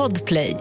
Podplay. 0.00 0.56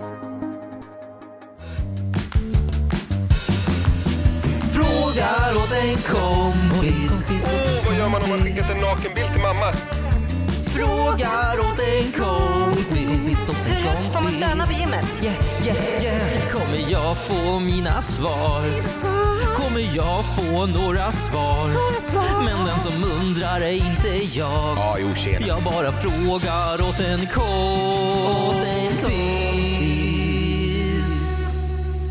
Frågar 4.71 5.57
åt 5.57 5.71
en 5.71 5.95
kompis. 5.95 7.25
Vad 7.85 7.97
gör 7.97 8.09
man 8.09 8.23
om 8.23 8.29
man 8.29 8.39
skickat 8.39 8.69
en 8.69 8.77
nakenbild 8.81 9.33
till 9.33 9.41
mamma? 9.41 9.73
Frågar 10.65 11.59
åt 11.59 11.79
en 11.79 12.11
kompis. 12.11 13.49
Åt 13.49 13.67
en 13.67 13.83
kompis. 13.85 14.13
Får 14.13 14.21
man 14.21 14.31
stöna 14.31 14.65
på 14.65 14.73
gymmet? 14.73 15.05
Yeah, 15.23 15.35
yeah, 15.65 16.03
yeah. 16.03 16.49
Kommer 16.51 16.91
jag 16.91 17.17
få 17.17 17.59
mina 17.59 18.01
svar? 18.01 18.63
Kommer 19.55 19.95
jag 19.95 20.25
få 20.35 20.65
några 20.65 21.11
svar? 21.11 21.67
Men 22.45 22.65
den 22.65 22.79
som 22.79 22.93
undrar 23.03 23.61
är 23.61 23.71
inte 23.71 24.37
jag. 24.37 24.77
Jag 25.47 25.63
bara 25.63 25.91
frågar 25.91 26.89
åt 26.89 26.99
en 26.99 27.27
kompis. 27.27 28.68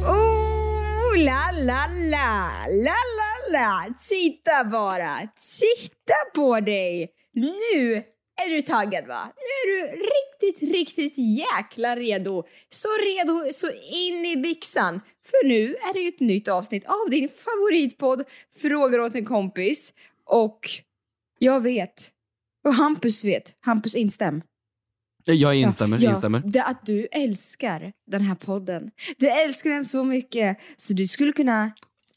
Oh, 0.03 1.17
la, 1.17 1.51
la, 1.65 1.87
la, 2.11 2.51
la, 2.69 2.99
la, 3.19 3.59
la. 3.59 3.95
Titta 4.09 4.65
bara, 4.65 5.19
titta 5.61 6.15
på 6.35 6.61
dig. 6.61 7.09
Nu 7.35 8.03
är 8.47 8.51
du 8.51 8.63
taggad 8.63 9.07
va? 9.07 9.33
Nu 9.37 9.73
är 9.73 9.77
du 9.77 9.97
riktigt, 9.97 10.73
riktigt 10.73 11.19
jäkla 11.19 11.97
redo. 11.97 12.45
Så 12.69 12.89
redo 12.89 13.53
så 13.53 13.71
in 13.93 14.27
i 14.27 14.37
byxan. 14.37 15.01
För 15.27 15.47
nu 15.47 15.75
är 15.75 15.93
det 15.93 16.01
ju 16.01 16.09
ett 16.09 16.21
nytt 16.21 16.49
avsnitt 16.49 16.85
av 16.87 17.11
din 17.11 17.29
favoritpodd 17.29 18.25
Frågar 18.57 18.99
åt 18.99 19.15
en 19.15 19.25
kompis. 19.25 19.95
Och 20.27 20.61
jag 21.39 21.61
vet, 21.61 22.11
och 22.67 22.75
Hampus 22.75 23.25
vet, 23.25 23.53
Hampus 23.61 23.95
instäm. 23.95 24.43
Jag 25.35 25.55
instämmer, 25.55 25.99
Ja, 25.99 26.11
instämmer. 26.11 26.43
Det 26.47 26.63
att 26.63 26.87
du 26.87 27.07
älskar 27.13 27.93
den 28.11 28.23
här 28.23 28.35
podden. 28.35 28.91
Du 29.19 29.29
älskar 29.29 29.71
den 29.71 29.85
så 29.85 30.05
mycket 30.05 30.59
så 30.77 30.95
du 30.95 31.07
skulle 31.07 31.33
kunna 31.33 31.73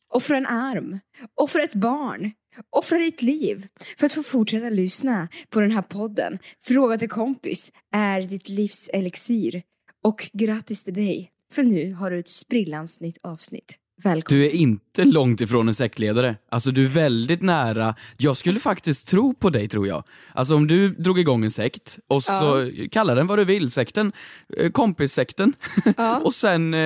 offra 0.10 0.38
en 0.38 0.46
arm, 0.46 1.00
offra 1.42 1.64
ett 1.64 1.74
barn, 1.74 2.32
offra 2.70 2.98
ditt 2.98 3.22
liv 3.22 3.68
för 3.98 4.06
att 4.06 4.14
få 4.14 4.24
fortsätta 4.24 4.70
lyssna 4.70 5.28
på 5.50 5.60
den 5.60 5.72
här 5.72 5.82
podden. 5.82 6.40
Fråga 6.64 6.98
till 6.98 7.10
kompis 7.10 7.72
är 7.94 8.22
ditt 8.22 8.50
livs 8.50 8.90
elixir. 8.94 9.64
Och 10.04 10.30
grattis 10.34 10.84
till 10.84 10.94
dig, 10.94 11.32
för 11.54 11.64
nu 11.64 11.94
har 11.94 12.12
du 12.12 12.20
ett 12.20 12.28
sprillans 12.28 13.02
nytt 13.02 13.18
avsnitt. 13.24 13.78
Välkommen. 14.04 14.42
Du 14.42 14.46
är 14.46 14.56
inte 14.56 15.04
långt 15.04 15.42
ifrån 15.42 15.68
en 15.68 15.74
sektledare. 15.74 16.36
Alltså 16.50 16.72
du 16.72 16.86
är 16.86 16.90
väldigt 16.90 17.42
nära. 17.42 17.96
Jag 18.18 18.38
skulle 18.38 18.60
faktiskt 18.60 19.08
tro 19.08 19.34
på 19.34 19.50
dig 19.50 19.68
tror 19.68 19.88
jag. 19.88 20.04
Alltså 20.34 20.56
om 20.56 20.68
du 20.68 20.90
drog 20.90 21.20
igång 21.20 21.44
en 21.44 21.52
sekt 21.52 22.00
och 22.08 22.24
så 22.24 22.72
kalla 22.92 23.16
den 23.16 23.28
vad 23.28 23.40
du 23.40 23.46
vill, 23.46 23.72
sekten, 23.72 24.12
eh, 24.58 24.72
kompissekten. 24.72 25.54
och 26.24 26.34
sen, 26.34 26.74
eh, 26.74 26.80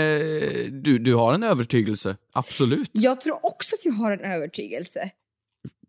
du, 0.71 0.99
du 0.99 1.13
har 1.13 1.33
en 1.33 1.43
övertygelse. 1.43 2.17
Absolut. 2.33 2.89
Jag 2.91 3.21
tror 3.21 3.45
också 3.45 3.75
att 3.75 3.85
jag 3.85 3.93
har 3.93 4.11
en 4.11 4.31
övertygelse. 4.31 5.11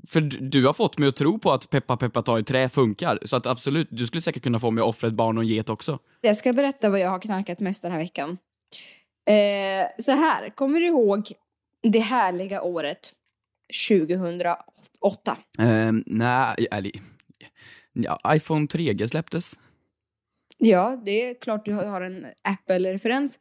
För 0.09 0.21
du, 0.21 0.39
du 0.39 0.67
har 0.67 0.73
fått 0.73 0.99
mig 0.99 1.09
att 1.09 1.17
tro 1.17 1.39
på 1.39 1.53
att 1.53 1.71
peppa 1.71 1.97
peppa 1.97 2.23
ta 2.23 2.39
i 2.39 2.45
trä 2.45 2.69
funkar. 2.69 3.19
Så 3.25 3.37
att 3.37 3.47
absolut, 3.47 3.89
du 3.91 4.07
skulle 4.07 4.21
säkert 4.21 4.43
kunna 4.43 4.61
få 4.61 4.71
mig 4.71 4.83
att 4.83 4.89
offra 4.89 5.09
ett 5.09 5.15
barn 5.15 5.39
och 5.39 5.45
en 5.45 5.49
get 5.49 5.71
också. 5.71 5.99
Jag 6.21 6.37
ska 6.37 6.53
berätta 6.53 6.91
vad 6.91 7.01
jag 7.01 7.11
har 7.11 7.19
knarkat 7.19 7.61
mest 7.61 7.83
den 7.83 7.93
här 7.93 7.99
veckan. 7.99 8.39
Eh, 9.27 9.89
så 9.99 10.13
här, 10.13 10.51
kommer 10.51 10.81
du 10.81 10.87
ihåg 10.87 11.27
det 11.83 11.99
härliga 11.99 12.63
året 12.63 13.13
2008? 13.89 15.37
Eh, 15.59 15.93
nej, 16.07 16.69
eller... 16.71 16.93
Ja, 17.93 18.21
iPhone 18.29 18.67
3G 18.67 19.07
släpptes. 19.07 19.61
Ja, 20.59 21.03
det 21.05 21.31
är 21.31 21.35
klart 21.35 21.65
du 21.65 21.73
har 21.73 22.01
en 22.01 22.27
Apple-referens. 22.43 23.39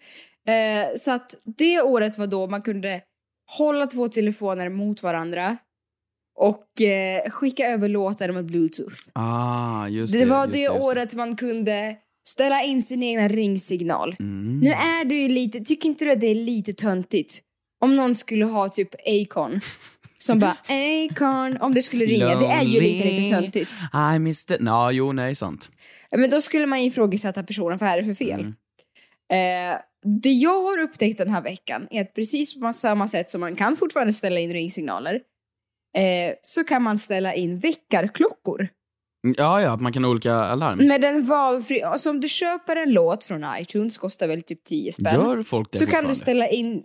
Eh, 0.47 0.95
så 0.97 1.11
att 1.11 1.35
det 1.57 1.81
året 1.81 2.17
var 2.17 2.27
då 2.27 2.47
man 2.47 2.61
kunde 2.61 3.01
hålla 3.57 3.87
två 3.87 4.07
telefoner 4.07 4.69
mot 4.69 5.03
varandra 5.03 5.57
och 6.35 6.81
eh, 6.81 7.29
skicka 7.29 7.67
över 7.67 7.89
låtar 7.89 8.31
med 8.31 8.45
bluetooth. 8.45 8.95
Ah, 9.13 9.87
just 9.87 10.13
det. 10.13 10.19
Det 10.19 10.25
var 10.25 10.43
just 10.45 10.53
det 10.53 10.59
just 10.59 10.75
året 10.75 11.13
man 11.13 11.35
kunde 11.35 11.97
ställa 12.27 12.63
in 12.63 12.81
sin 12.81 13.03
egen 13.03 13.29
ringsignal. 13.29 14.15
Mm. 14.19 14.59
Nu 14.59 14.69
är 14.69 15.05
det 15.05 15.15
ju 15.15 15.29
lite, 15.29 15.59
tycker 15.59 15.89
inte 15.89 16.05
du 16.05 16.11
att 16.11 16.21
det 16.21 16.27
är 16.27 16.35
lite 16.35 16.73
töntigt? 16.73 17.41
Om 17.81 17.95
någon 17.95 18.15
skulle 18.15 18.45
ha 18.45 18.69
typ 18.69 18.89
Acon 19.07 19.61
som 20.17 20.39
bara 20.39 20.57
Acon, 20.67 21.57
om 21.61 21.73
det 21.73 21.81
skulle 21.81 22.05
ringa, 22.05 22.35
det 22.35 22.45
är 22.45 22.63
ju 22.63 22.81
lite 22.81 23.05
lite 23.05 23.35
töntigt. 23.35 23.71
I 24.15 24.19
missed 24.19 24.55
it. 24.55 24.61
Nå, 24.61 24.91
jo, 24.91 25.11
nej, 25.11 25.35
sant. 25.35 25.71
Men 26.11 26.29
då 26.29 26.41
skulle 26.41 26.65
man 26.65 26.79
ifrågasätta 26.79 27.43
personen, 27.43 27.77
vad 27.77 27.89
är 27.89 27.97
det 27.97 28.03
för 28.03 28.13
fel? 28.13 28.39
Mm. 28.39 29.73
Eh, 29.73 29.79
det 30.21 30.31
jag 30.31 30.61
har 30.61 30.79
upptäckt 30.79 31.17
den 31.17 31.29
här 31.29 31.41
veckan 31.41 31.87
är 31.91 32.01
att 32.01 32.13
precis 32.13 32.59
på 32.59 32.73
samma 32.73 33.07
sätt 33.07 33.29
som 33.29 33.41
man 33.41 33.55
kan 33.55 33.77
fortfarande 33.77 34.13
ställa 34.13 34.39
in 34.39 34.53
ringsignaler 34.53 35.13
eh, 35.97 36.33
så 36.41 36.63
kan 36.63 36.83
man 36.83 36.97
ställa 36.97 37.33
in 37.33 37.59
väckarklockor. 37.59 38.69
Ja, 39.37 39.61
ja, 39.61 39.71
att 39.73 39.81
man 39.81 39.93
kan 39.93 40.03
ha 40.03 40.11
olika 40.11 40.33
alarm. 40.33 40.87
Med 40.87 41.01
den 41.01 41.25
valfri... 41.25 41.81
Alltså 41.81 42.09
om 42.09 42.21
du 42.21 42.27
köper 42.27 42.75
en 42.75 42.93
låt 42.93 43.23
från 43.23 43.45
iTunes, 43.59 43.97
kostar 43.97 44.27
väl 44.27 44.41
typ 44.41 44.63
10 44.63 44.91
spänn. 44.91 45.21
Gör 45.21 45.43
folk 45.43 45.71
det 45.71 45.77
så 45.77 45.85
kan 45.85 46.07
du 46.07 46.15
ställa 46.15 46.47
in... 46.47 46.83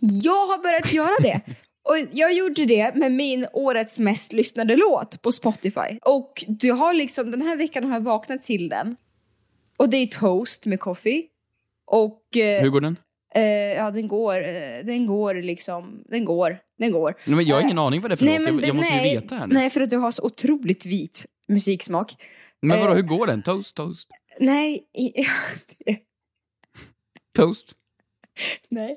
Jag 0.00 0.46
har 0.46 0.62
börjat 0.62 0.92
göra 0.92 1.20
det. 1.22 1.40
Och 1.88 1.96
jag 2.12 2.32
gjorde 2.32 2.64
det 2.64 2.94
med 2.94 3.12
min 3.12 3.46
årets 3.52 3.98
mest 3.98 4.32
lyssnade 4.32 4.76
låt 4.76 5.22
på 5.22 5.32
Spotify. 5.32 5.98
Och 6.02 6.44
du 6.48 6.72
har 6.72 6.94
liksom, 6.94 7.30
den 7.30 7.42
här 7.42 7.56
veckan 7.56 7.84
har 7.84 7.92
jag 7.92 8.00
vaknat 8.00 8.42
till 8.42 8.68
den. 8.68 8.96
Och 9.76 9.88
det 9.88 9.96
är 9.96 10.06
Toast 10.06 10.66
med 10.66 10.80
Coffee. 10.80 11.22
Och 11.86 12.36
eh, 12.36 12.62
Hur 12.62 12.68
går 12.68 12.80
den? 12.80 12.96
Eh, 13.36 13.42
ja, 13.76 13.90
den 13.90 14.08
går, 14.08 14.34
eh, 14.40 14.84
den 14.84 15.06
går 15.06 15.34
liksom, 15.34 16.02
den 16.08 16.24
går, 16.24 16.58
den 16.78 16.92
går. 16.92 17.14
Nej, 17.26 17.36
men 17.36 17.46
jag 17.46 17.56
har 17.56 17.62
ingen 17.62 17.78
aning 17.78 18.00
vad 18.00 18.10
det 18.10 18.14
är 18.14 18.16
för 18.16 18.24
låt. 18.26 18.34
Jag, 18.34 18.60
det- 18.60 18.66
jag 18.66 18.76
måste 18.76 18.94
nej, 18.94 19.14
ju 19.14 19.20
veta 19.20 19.34
här 19.34 19.46
nu. 19.46 19.54
Nej, 19.54 19.70
för 19.70 19.80
att 19.80 19.90
du 19.90 19.96
har 19.96 20.10
så 20.10 20.22
otroligt 20.22 20.86
vit 20.86 21.26
musiksmak. 21.48 22.14
Men 22.62 22.80
vadå, 22.80 22.90
eh, 22.90 22.96
hur 22.96 23.02
går 23.02 23.26
den? 23.26 23.42
Toast, 23.42 23.74
toast, 23.74 24.08
Nej, 24.40 24.84
toast. 27.36 27.72
Nej. 28.68 28.96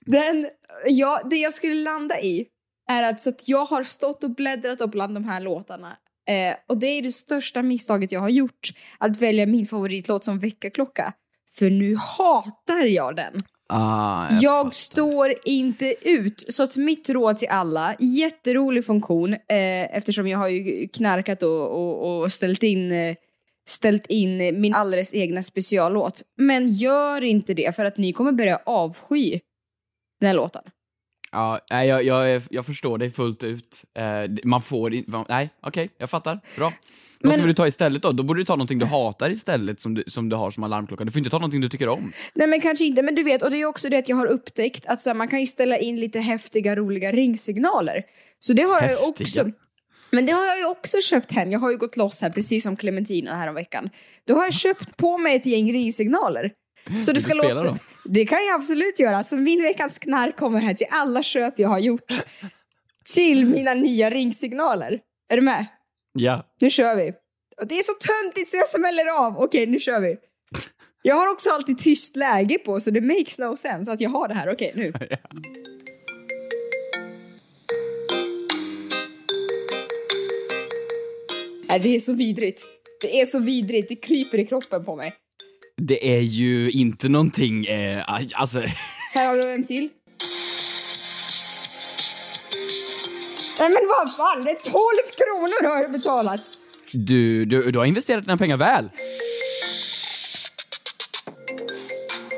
Den, 0.00 0.48
ja, 0.86 1.22
det 1.30 1.36
jag 1.36 1.52
skulle 1.52 1.74
landa 1.74 2.20
i 2.20 2.46
är 2.90 3.02
att, 3.02 3.20
så 3.20 3.30
att 3.30 3.48
jag 3.48 3.64
har 3.64 3.84
stått 3.84 4.24
och 4.24 4.30
bläddrat 4.30 4.80
upp 4.80 4.90
bland 4.90 5.14
de 5.14 5.24
här 5.24 5.40
låtarna 5.40 5.96
eh, 6.28 6.56
och 6.68 6.78
det 6.78 6.86
är 6.86 7.02
det 7.02 7.12
största 7.12 7.62
misstaget 7.62 8.12
jag 8.12 8.20
har 8.20 8.28
gjort 8.28 8.70
att 8.98 9.16
välja 9.22 9.46
min 9.46 9.66
favoritlåt 9.66 10.24
som 10.24 10.38
väckarklocka. 10.38 11.12
För 11.58 11.70
nu 11.70 11.96
hatar 11.96 12.84
jag 12.86 13.16
den. 13.16 13.34
Ah, 13.68 14.28
Jag, 14.30 14.42
jag, 14.42 14.74
står 14.74 15.34
inte 15.44 15.94
ut. 16.02 16.44
Så 16.48 16.62
att 16.62 16.76
mitt 16.76 17.08
råd 17.08 17.38
till 17.38 17.48
alla, 17.48 17.96
jätterolig 17.98 18.86
funktion 18.86 19.32
eh, 19.32 19.96
eftersom 19.96 20.28
jag 20.28 20.38
har 20.38 20.48
ju 20.48 20.88
knarkat 20.88 21.42
och, 21.42 21.70
och, 21.70 22.22
och 22.22 22.32
ställt 22.32 22.62
in 22.62 22.92
eh, 22.92 23.16
ställt 23.68 24.06
in 24.06 24.60
min 24.60 24.74
alldeles 24.74 25.14
egna 25.14 25.42
speciallåt. 25.42 26.22
Men 26.36 26.68
gör 26.68 27.24
inte 27.24 27.54
det 27.54 27.76
för 27.76 27.84
att 27.84 27.96
ni 27.96 28.12
kommer 28.12 28.32
börja 28.32 28.60
avsky 28.66 29.40
den 30.20 30.26
här 30.26 30.34
låten. 30.34 30.62
Ja, 31.36 31.60
nej, 31.70 31.88
jag, 31.88 32.04
jag, 32.04 32.42
jag 32.50 32.66
förstår 32.66 32.98
dig 32.98 33.10
fullt 33.10 33.44
ut. 33.44 33.84
Eh, 33.98 34.04
man 34.44 34.62
får 34.62 34.94
inte... 34.94 35.24
Nej, 35.28 35.50
okej, 35.62 35.90
jag 35.98 36.10
fattar. 36.10 36.40
Bra. 36.56 36.72
Vad 37.20 37.34
ska 37.34 37.42
du 37.42 37.54
ta 37.54 37.66
istället 37.66 38.02
då? 38.02 38.12
Då 38.12 38.22
borde 38.22 38.40
du 38.40 38.44
ta 38.44 38.52
någonting 38.52 38.78
du 38.78 38.86
hatar 38.86 39.30
istället 39.30 39.80
som 39.80 39.94
du, 39.94 40.04
som 40.06 40.28
du 40.28 40.36
har 40.36 40.50
som 40.50 40.64
alarmklocka. 40.64 41.04
Du 41.04 41.10
får 41.10 41.18
inte 41.18 41.30
ta 41.30 41.38
någonting 41.38 41.60
du 41.60 41.68
tycker 41.68 41.88
om. 41.88 42.12
Nej 42.34 42.46
men 42.46 42.60
kanske 42.60 42.84
inte, 42.84 43.02
men 43.02 43.14
du 43.14 43.22
vet, 43.22 43.42
och 43.42 43.50
det 43.50 43.60
är 43.60 43.64
också 43.64 43.88
det 43.88 43.98
att 43.98 44.08
jag 44.08 44.16
har 44.16 44.26
upptäckt 44.26 44.86
att 44.86 45.00
så 45.00 45.10
här, 45.10 45.14
man 45.14 45.28
kan 45.28 45.40
ju 45.40 45.46
ställa 45.46 45.78
in 45.78 46.00
lite 46.00 46.20
häftiga, 46.20 46.76
roliga 46.76 47.12
ringsignaler. 47.12 48.02
Så 48.38 48.52
det 48.52 48.62
har 48.62 48.82
jag 48.82 48.88
Häftiga? 48.88 49.08
också. 49.08 49.50
Men 50.10 50.26
det 50.26 50.32
har 50.32 50.46
jag 50.46 50.58
ju 50.58 50.66
också 50.66 50.96
köpt 51.00 51.32
hem. 51.32 51.52
Jag 51.52 51.60
har 51.60 51.70
ju 51.70 51.76
gått 51.76 51.96
loss 51.96 52.22
här, 52.22 52.30
precis 52.30 52.62
som 52.62 52.76
Clementina 52.76 53.34
här 53.34 53.48
om 53.48 53.54
veckan. 53.54 53.90
Då 54.26 54.34
har 54.34 54.44
jag 54.44 54.54
köpt 54.54 54.96
på 54.96 55.18
mig 55.18 55.36
ett 55.36 55.46
gäng 55.46 55.72
ringsignaler. 55.72 56.50
Så 57.02 57.10
det 57.10 57.12
du 57.12 57.20
ska 57.20 57.34
låta... 57.34 57.54
dem? 57.54 57.78
Det 58.08 58.24
kan 58.24 58.38
jag 58.46 58.54
absolut 58.54 58.98
göra. 58.98 59.22
Så 59.22 59.36
min 59.36 59.62
veckans 59.62 59.98
knark 59.98 60.36
kommer 60.36 60.60
här 60.60 60.74
till 60.74 60.86
alla 60.90 61.22
köp 61.22 61.58
jag 61.58 61.68
har 61.68 61.78
gjort. 61.78 62.24
Till 63.14 63.46
mina 63.46 63.74
nya 63.74 64.10
ringsignaler. 64.10 65.00
Är 65.28 65.36
du 65.36 65.42
med? 65.42 65.66
Ja. 66.12 66.46
Nu 66.60 66.70
kör 66.70 66.96
vi. 66.96 67.12
Och 67.60 67.66
det 67.66 67.78
är 67.78 67.82
så 67.82 67.92
töntigt 67.92 68.50
så 68.50 68.56
jag 68.56 68.68
smäller 68.68 69.06
av. 69.26 69.38
Okej, 69.38 69.66
nu 69.66 69.80
kör 69.80 70.00
vi. 70.00 70.16
Jag 71.02 71.16
har 71.16 71.32
också 71.32 71.50
alltid 71.50 71.78
tyst 71.78 72.16
läge 72.16 72.58
på 72.58 72.80
så 72.80 72.90
det 72.90 73.00
makes 73.00 73.38
no 73.38 73.56
sense 73.56 73.92
att 73.92 74.00
jag 74.00 74.10
har 74.10 74.28
det 74.28 74.34
här. 74.34 74.52
Okej, 74.52 74.72
nu. 74.74 74.92
Nej, 81.68 81.80
det 81.80 81.96
är 81.96 82.00
så 82.00 82.12
vidrigt. 82.12 82.66
Det 83.02 83.20
är 83.20 83.26
så 83.26 83.38
vidrigt. 83.38 83.88
Det 83.88 83.96
kryper 83.96 84.38
i 84.38 84.46
kroppen 84.46 84.84
på 84.84 84.96
mig. 84.96 85.14
Det 85.82 86.16
är 86.16 86.20
ju 86.20 86.70
inte 86.70 87.08
någonting, 87.08 87.66
eh, 87.66 88.04
alltså... 88.34 88.60
Här 89.12 89.26
har 89.26 89.34
vi 89.34 89.54
en 89.54 89.64
till. 89.64 89.88
Nej 93.58 93.68
men 93.68 93.88
vad 93.88 94.16
fan, 94.16 94.44
det 94.44 94.50
är 94.50 94.70
12 94.70 94.72
kronor 95.16 95.68
har 95.68 95.82
jag 95.82 95.92
betalat. 95.92 96.50
Du, 96.92 97.44
du, 97.44 97.70
du 97.70 97.78
har 97.78 97.86
investerat 97.86 98.24
dina 98.24 98.36
pengar 98.36 98.56
väl. 98.56 98.90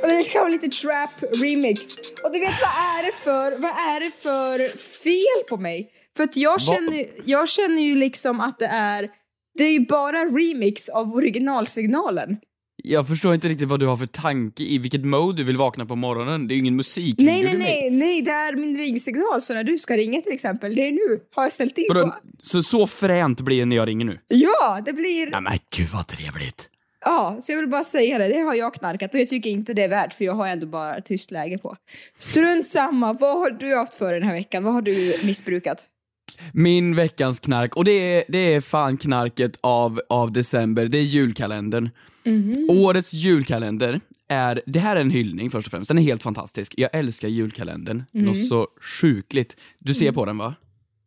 Och 0.02 0.08
det 0.08 0.24
ska 0.24 0.38
vara 0.38 0.48
lite 0.48 0.68
trap 0.68 1.10
remix. 1.42 1.96
Och 2.24 2.32
du 2.32 2.40
vet 2.40 2.54
vad 2.60 2.98
är 2.98 3.06
det 3.06 3.12
för, 3.24 3.58
vad 3.58 3.70
är 3.70 4.00
det 4.00 4.10
för 4.10 4.78
fel 4.78 5.48
på 5.48 5.56
mig? 5.56 5.90
För 6.16 6.24
att 6.24 6.36
jag 6.36 6.60
känner, 6.60 7.06
jag 7.24 7.48
känner 7.48 7.82
ju 7.82 7.96
liksom 7.96 8.40
att 8.40 8.58
det 8.58 8.66
är, 8.66 9.08
det 9.58 9.64
är 9.64 9.72
ju 9.72 9.86
bara 9.86 10.24
remix 10.24 10.88
av 10.88 11.14
originalsignalen. 11.14 12.36
Jag 12.84 13.08
förstår 13.08 13.34
inte 13.34 13.48
riktigt 13.48 13.68
vad 13.68 13.80
du 13.80 13.86
har 13.86 13.96
för 13.96 14.06
tanke 14.06 14.62
i 14.62 14.78
vilket 14.78 15.04
mode 15.04 15.36
du 15.36 15.44
vill 15.44 15.56
vakna 15.56 15.86
på 15.86 15.96
morgonen. 15.96 16.48
Det 16.48 16.52
är 16.52 16.56
ju 16.56 16.60
ingen 16.60 16.76
musik. 16.76 17.14
Nej, 17.18 17.42
nej, 17.42 17.56
nej, 17.56 17.90
nej, 17.90 18.22
det 18.22 18.30
är 18.30 18.56
min 18.56 18.76
ringsignal. 18.76 19.42
Så 19.42 19.54
när 19.54 19.64
du 19.64 19.78
ska 19.78 19.96
ringa 19.96 20.20
till 20.20 20.32
exempel, 20.32 20.74
det 20.74 20.86
är 20.88 20.92
nu, 20.92 21.20
har 21.34 21.42
jag 21.42 21.52
ställt 21.52 21.78
in 21.78 21.84
Vadå, 21.88 22.06
på. 22.06 22.14
så, 22.42 22.62
så 22.62 22.86
fränt 22.86 23.40
blir 23.40 23.58
det 23.58 23.64
när 23.64 23.76
jag 23.76 23.88
ringer 23.88 24.04
nu? 24.04 24.18
Ja, 24.28 24.80
det 24.84 24.92
blir... 24.92 25.30
Nej 25.30 25.40
men 25.40 25.58
gud 25.76 25.88
vad 25.88 26.06
trevligt. 26.06 26.70
Ja, 27.04 27.36
så 27.40 27.52
jag 27.52 27.58
vill 27.58 27.68
bara 27.68 27.84
säga 27.84 28.18
det. 28.18 28.28
Det 28.28 28.40
har 28.40 28.54
jag 28.54 28.74
knarkat 28.74 29.14
och 29.14 29.20
jag 29.20 29.28
tycker 29.28 29.50
inte 29.50 29.74
det 29.74 29.82
är 29.82 29.88
värt 29.88 30.14
för 30.14 30.24
jag 30.24 30.32
har 30.32 30.48
ändå 30.48 30.66
bara 30.66 31.00
tyst 31.00 31.30
läge 31.30 31.58
på. 31.58 31.76
Strunt 32.18 32.66
samma. 32.66 33.12
Vad 33.12 33.38
har 33.38 33.50
du 33.50 33.76
haft 33.76 33.94
för 33.94 34.14
den 34.14 34.22
här 34.22 34.32
veckan? 34.32 34.64
Vad 34.64 34.72
har 34.72 34.82
du 34.82 35.14
missbrukat? 35.24 35.86
Min 36.52 36.94
veckans 36.94 37.40
knark, 37.40 37.76
och 37.76 37.84
det 37.84 37.90
är, 37.90 38.24
det 38.28 38.54
är 38.54 38.60
fan 38.60 38.96
knarket 38.96 39.58
av, 39.60 40.00
av 40.08 40.32
december, 40.32 40.86
det 40.86 40.98
är 40.98 41.02
julkalendern. 41.02 41.90
Årets 42.68 43.14
julkalender 43.14 44.00
är, 44.28 44.62
det 44.66 44.78
här 44.78 44.96
är 44.96 45.00
en 45.00 45.10
hyllning 45.10 45.50
först 45.50 45.66
och 45.66 45.70
främst, 45.70 45.88
den 45.88 45.98
är 45.98 46.02
helt 46.02 46.22
fantastisk. 46.22 46.74
Jag 46.76 46.90
älskar 46.92 47.28
julkalendern, 47.28 48.04
något 48.12 48.46
så 48.46 48.68
sjukligt. 49.00 49.56
Du 49.78 49.94
ser 49.94 50.12
på 50.12 50.24
den 50.24 50.38
va? 50.38 50.54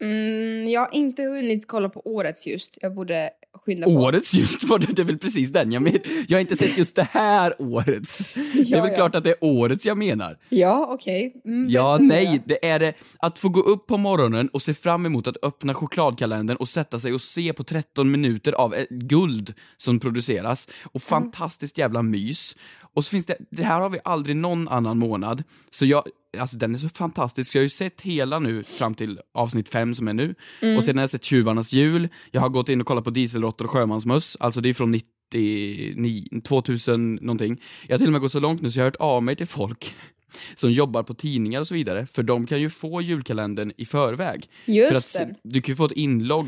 Mm, 0.02 0.70
jag 0.70 0.82
har 0.82 0.90
inte 0.96 1.22
hunnit 1.24 1.68
kolla 1.68 1.90
på 1.90 2.02
årets 2.08 2.48
just. 2.48 2.78
Jag 2.82 2.96
borde 2.96 3.30
skynda 3.66 3.86
på. 3.86 3.92
Årets 3.92 4.34
just, 4.34 4.64
var 4.70 4.80
det, 4.80 4.88
det 4.96 5.02
är 5.02 5.04
väl 5.06 5.18
precis 5.18 5.52
den 5.52 5.72
jag 5.72 5.82
menar. 5.84 6.00
Jag 6.28 6.38
har 6.38 6.42
inte 6.42 6.56
sett 6.56 6.78
just 6.78 6.96
det 6.96 7.08
här 7.12 7.54
årets. 7.62 8.28
det 8.34 8.40
är 8.60 8.66
Ja, 8.66 8.82
väl 8.82 8.90
ja. 8.92 8.96
klart 8.96 9.16
att 9.16 9.24
det 9.24 9.30
är 9.30 9.36
årets 9.42 9.86
jag 9.86 9.98
menar. 9.98 10.38
Ja, 10.50 10.88
okej. 10.90 11.42
Mm, 11.46 11.70
Ja, 11.70 11.98
nej, 12.02 12.42
det 12.46 12.66
är 12.70 12.80
det. 12.80 12.94
Att 13.20 13.40
få 13.40 13.50
gå 13.50 13.62
upp 13.62 13.88
på 13.88 13.98
morgonen 13.98 14.50
och 14.54 14.62
se 14.62 14.74
fram 14.74 15.06
emot 15.06 15.28
att 15.28 15.38
öppna 15.44 15.74
chokladkalendern 15.74 16.58
och 16.58 16.70
sätta 16.70 17.00
sig 17.00 17.14
och 17.14 17.22
se 17.22 17.54
på 17.54 17.64
13 17.64 18.12
minuter 18.12 18.54
av 18.54 18.74
eh, 18.76 18.86
guld 18.90 19.54
som 19.78 20.00
produceras. 20.00 20.70
Och 20.92 21.04
fantastiskt 21.04 21.78
jävla 21.78 22.02
mys. 22.02 22.56
Och 22.94 23.06
så 23.06 23.10
finns 23.10 23.26
det, 23.26 23.38
det 23.52 23.64
här 23.64 23.80
har 23.80 23.90
vi 23.90 24.00
aldrig 24.04 24.36
någon 24.36 24.68
annan 24.68 24.98
månad. 24.98 25.44
Så 25.72 25.86
jag, 25.86 26.04
alltså 26.38 26.58
den 26.58 26.74
är 26.74 26.80
så 26.80 26.90
fantastisk. 26.90 27.56
Jag 27.56 27.60
har 27.60 27.64
ju 27.64 27.70
sett 27.70 28.02
hela 28.02 28.40
nu 28.40 28.64
fram 28.64 28.96
till 28.96 29.20
avsnitt 29.34 29.70
fem 29.70 29.94
som 29.94 30.08
är 30.08 30.14
nu. 30.14 30.36
Och 30.78 30.84
sen 30.84 30.98
har 30.98 31.04
jag 31.04 31.10
sett 31.10 31.24
Tjuvarnas 31.24 31.74
jul. 31.74 32.10
Jag 32.32 32.42
har 32.42 32.50
gått 32.50 32.70
in 32.70 32.82
och 32.82 32.88
kollat 32.88 33.04
på 33.04 33.10
Dieselråttor 33.10 33.66
och 33.66 33.72
Sjömansmöss. 33.72 34.38
Alltså 34.40 34.62
det 34.62 34.70
är 34.70 34.74
från 34.74 34.92
99, 35.34 36.42
2000 36.44 37.16
någonting. 37.16 37.62
Jag 37.88 37.94
har 37.94 37.98
till 37.98 38.08
och 38.08 38.12
med 38.12 38.22
gått 38.22 38.32
så 38.32 38.40
långt 38.40 38.62
nu 38.62 38.72
så 38.72 38.80
jag 38.80 38.84
har 38.84 38.88
hört 38.88 38.96
av 38.96 39.24
mig 39.24 39.36
till 39.36 39.48
folk 39.48 39.94
som 40.56 40.72
jobbar 40.72 41.04
på 41.04 41.14
tidningar 41.14 41.62
och 41.62 41.68
så 41.68 41.74
vidare, 41.74 42.08
för 42.14 42.24
de 42.24 42.48
kan 42.48 42.62
ju 42.62 42.70
få 42.70 43.02
julkalendern 43.02 43.72
i 43.78 43.86
förväg. 43.86 44.50
Just 44.66 45.18
för 45.18 45.22
att, 45.22 45.28
det. 45.28 45.36
Du 45.44 45.62
kan 45.62 45.72
ju 45.72 45.76
få 45.76 45.86
ett 45.86 45.92
inlogg 45.92 46.48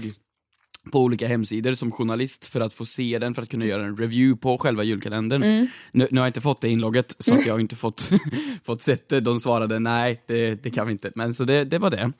på 0.91 0.99
olika 0.99 1.27
hemsidor 1.27 1.73
som 1.73 1.91
journalist 1.91 2.45
för 2.45 2.61
att 2.61 2.73
få 2.73 2.85
se 2.85 3.19
den, 3.19 3.35
för 3.35 3.41
att 3.41 3.49
kunna 3.49 3.65
göra 3.65 3.85
en 3.85 3.97
review 3.97 4.41
på 4.41 4.57
själva 4.57 4.83
julkalendern. 4.83 5.43
Mm. 5.43 5.67
Nu, 5.91 6.07
nu 6.11 6.19
har 6.19 6.25
jag 6.25 6.29
inte 6.29 6.41
fått 6.41 6.61
det 6.61 6.69
inlogget, 6.69 7.15
så 7.19 7.33
att 7.33 7.45
jag 7.45 7.53
har 7.53 7.59
inte 7.59 7.75
fått, 7.75 8.11
fått 8.63 8.81
sett 8.81 9.09
det. 9.09 9.19
De 9.19 9.39
svarade 9.39 9.79
nej, 9.79 10.23
det, 10.27 10.63
det 10.63 10.69
kan 10.69 10.87
vi 10.87 10.91
inte. 10.91 11.11
Men 11.15 11.33
så 11.33 11.43
det, 11.43 11.63
det 11.63 11.79
var 11.79 11.89
det. 11.89 12.11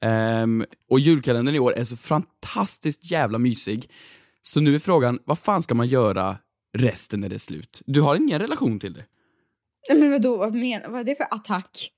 Ehm, 0.00 0.64
och 0.90 1.00
julkalendern 1.00 1.54
i 1.54 1.58
år 1.58 1.72
är 1.72 1.84
så 1.84 1.96
fantastiskt 1.96 3.10
jävla 3.10 3.38
mysig. 3.38 3.90
Så 4.42 4.60
nu 4.60 4.74
är 4.74 4.78
frågan, 4.78 5.18
vad 5.24 5.38
fan 5.38 5.62
ska 5.62 5.74
man 5.74 5.86
göra 5.86 6.36
resten 6.78 7.20
när 7.20 7.28
det 7.28 7.36
är 7.36 7.38
slut? 7.38 7.82
Du 7.86 8.00
har 8.00 8.16
ingen 8.16 8.38
relation 8.38 8.80
till 8.80 8.92
det? 8.92 9.04
Men 9.94 10.10
vadå, 10.10 10.36
vad, 10.36 10.54
men, 10.54 10.92
vad 10.92 11.00
är 11.00 11.04
det 11.04 11.14
för 11.14 11.26
attack? 11.30 11.90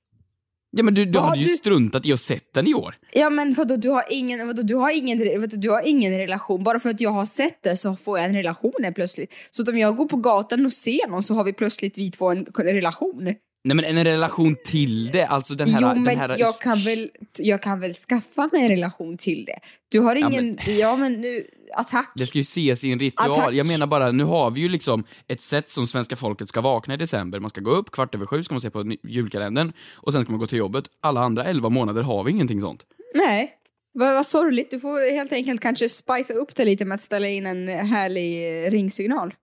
Ja 0.75 0.83
men 0.83 0.93
du, 0.93 1.05
du 1.05 1.11
Vad 1.11 1.23
hade 1.23 1.37
ju 1.39 1.43
du- 1.45 1.49
struntat 1.49 2.05
i 2.05 2.13
att 2.13 2.19
sett 2.19 2.53
den 2.53 2.67
i 2.67 2.73
år. 2.73 2.95
Ja 3.13 3.29
men 3.29 3.53
vadå, 3.53 3.75
du 3.75 3.89
har 3.89 4.03
ingen, 4.09 4.47
vadå, 4.47 4.61
du 4.61 4.75
har 4.75 4.91
ingen, 4.97 5.41
vadå, 5.41 5.57
du 5.57 5.69
har 5.69 5.81
ingen 5.87 6.17
relation. 6.17 6.63
Bara 6.63 6.79
för 6.79 6.89
att 6.89 7.01
jag 7.01 7.09
har 7.09 7.25
sett 7.25 7.63
det 7.63 7.77
så 7.77 7.95
får 7.95 8.19
jag 8.19 8.27
en 8.27 8.35
relation 8.35 8.73
plötsligt. 8.95 9.33
Så 9.51 9.61
att 9.61 9.69
om 9.69 9.77
jag 9.77 9.95
går 9.95 10.05
på 10.05 10.17
gatan 10.17 10.65
och 10.65 10.73
ser 10.73 11.07
någon 11.07 11.23
så 11.23 11.33
har 11.33 11.43
vi 11.43 11.53
plötsligt 11.53 11.97
vi 11.97 12.11
två 12.11 12.29
en 12.31 12.45
relation. 12.75 13.33
Nej 13.63 13.75
men 13.75 13.85
en 13.85 14.03
relation 14.03 14.55
till 14.65 15.11
det, 15.11 15.25
alltså 15.25 15.55
den 15.55 15.69
här... 15.69 15.95
jo 15.95 16.01
men 16.01 16.17
här 16.17 16.35
jag 16.39 16.59
kan 16.59 16.79
väl, 16.79 17.09
jag 17.39 17.61
kan 17.61 17.79
väl 17.79 17.93
skaffa 17.93 18.49
mig 18.51 18.61
en 18.61 18.67
relation 18.67 19.17
till 19.17 19.45
det. 19.45 19.59
Du 19.89 19.99
har 19.99 20.15
Ja, 20.15 20.31
ingen, 20.31 20.57
ja 20.67 20.95
men, 20.95 21.13
nu, 21.13 21.47
attack. 21.75 22.11
Det 22.15 22.25
ska 22.25 22.37
ju 22.37 22.41
ses 22.41 22.83
i 22.83 22.91
en 22.91 22.99
ritual. 22.99 23.31
Attack. 23.31 23.53
Jag 23.53 23.67
menar 23.67 23.87
bara, 23.87 24.11
nu 24.11 24.23
har 24.23 24.51
vi 24.51 24.61
ju 24.61 24.69
liksom 24.69 25.03
ett 25.27 25.41
sätt 25.41 25.69
som 25.69 25.87
svenska 25.87 26.15
folket 26.15 26.49
ska 26.49 26.61
vakna 26.61 26.93
i 26.93 26.97
december. 26.97 27.39
Man 27.39 27.49
ska 27.49 27.61
gå 27.61 27.71
upp, 27.71 27.91
kvart 27.91 28.15
över 28.15 28.25
sju 28.25 28.43
ska 28.43 28.53
man 28.53 28.61
se 28.61 28.69
på 28.69 28.95
julkalendern 29.03 29.73
och 29.95 30.13
sen 30.13 30.23
ska 30.23 30.31
man 30.31 30.39
gå 30.39 30.47
till 30.47 30.57
jobbet. 30.57 30.85
Alla 31.01 31.21
andra 31.21 31.43
elva 31.43 31.69
månader 31.69 32.01
har 32.01 32.23
vi 32.23 32.31
ingenting 32.31 32.61
sånt. 32.61 32.85
Nej. 33.15 33.51
Vad, 33.93 34.13
vad 34.13 34.25
sorgligt, 34.25 34.71
du 34.71 34.79
får 34.79 35.13
helt 35.15 35.33
enkelt 35.33 35.61
kanske 35.61 35.89
spicea 35.89 36.37
upp 36.37 36.55
det 36.55 36.65
lite 36.65 36.85
med 36.85 36.95
att 36.95 37.01
ställa 37.01 37.27
in 37.27 37.45
en 37.45 37.67
härlig 37.67 38.65
eh, 38.65 38.71
ringsignal. 38.71 39.33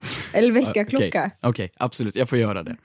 Eller 0.32 0.52
väckarklocka. 0.52 1.06
Okej, 1.06 1.32
okej, 1.42 1.72
absolut, 1.76 2.16
jag 2.16 2.28
får 2.28 2.38
göra 2.38 2.62
det. 2.62 2.76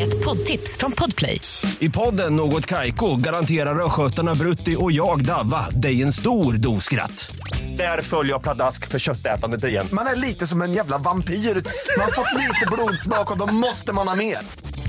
Ett 0.00 0.24
poddtips 0.24 0.76
från 0.76 0.92
Podplay. 0.92 1.40
I 1.78 1.90
podden 1.90 2.36
Något 2.36 2.66
Kaiko 2.66 3.16
garanterar 3.16 3.84
östgötarna 3.84 4.34
Brutti 4.34 4.76
och 4.78 4.92
jag, 4.92 5.24
Davva, 5.24 5.70
dig 5.70 6.02
en 6.02 6.12
stor 6.12 6.54
dos 6.54 6.84
skratt. 6.84 7.36
Där 7.76 8.02
följer 8.02 8.32
jag 8.32 8.42
pladask 8.42 8.88
för 8.88 8.98
köttätandet 8.98 9.64
igen. 9.64 9.88
Man 9.92 10.06
är 10.06 10.16
lite 10.16 10.46
som 10.46 10.62
en 10.62 10.72
jävla 10.72 10.98
vampyr. 10.98 11.34
Man 11.34 12.04
har 12.04 12.12
fått 12.12 12.40
lite 12.40 12.66
blodsmak 12.72 13.30
och 13.32 13.38
då 13.38 13.46
måste 13.54 13.92
man 13.92 14.08
ha 14.08 14.14
mer. 14.14 14.38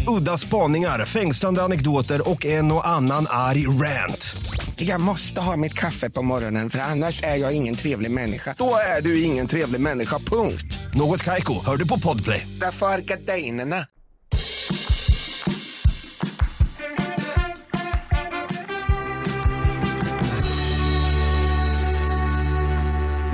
Udda 0.08 0.38
spaningar, 0.38 1.06
fängslande 1.06 1.64
anekdoter 1.64 2.30
och 2.30 2.46
en 2.46 2.72
och 2.72 2.88
annan 2.88 3.26
arg 3.30 3.68
rant. 3.68 4.36
Jag 4.76 5.02
måste 5.02 5.42
ha 5.42 5.58
mitt 5.58 5.74
kaffe 5.74 6.10
på 6.10 6.22
morgonen 6.22 6.70
för 6.70 6.80
annars 6.80 7.24
är 7.24 7.36
jag 7.36 7.54
ingen 7.54 7.76
trevlig 7.76 8.12
människa. 8.12 8.56
Då 8.58 8.76
är 8.98 9.02
du 9.02 9.24
ingen 9.24 9.48
trevlig 9.48 9.82
människa, 9.82 10.20
punkt. 10.20 10.78
Något 10.94 11.24
Kaiko, 11.24 11.54
hör 11.66 11.78
du 11.78 11.88
på 11.88 12.00
Podplay. 12.00 12.48
Därför 12.62 12.86
är 12.86 13.00
gardinerna. 13.00 13.86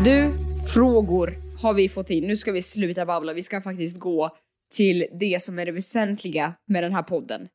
Du, 0.03 0.33
frågor 0.73 1.35
har 1.61 1.73
vi 1.73 1.89
fått 1.89 2.09
in. 2.09 2.27
Nu 2.27 2.37
ska 2.37 2.51
vi 2.51 2.61
sluta 2.61 3.05
babbla. 3.05 3.33
Vi 3.33 3.43
ska 3.43 3.61
faktiskt 3.61 3.99
gå 3.99 4.29
till 4.75 5.05
det 5.19 5.41
som 5.41 5.59
är 5.59 5.65
det 5.65 5.71
väsentliga 5.71 6.53
med 6.67 6.83
den 6.83 6.93
här 6.93 7.03
podden. 7.03 7.47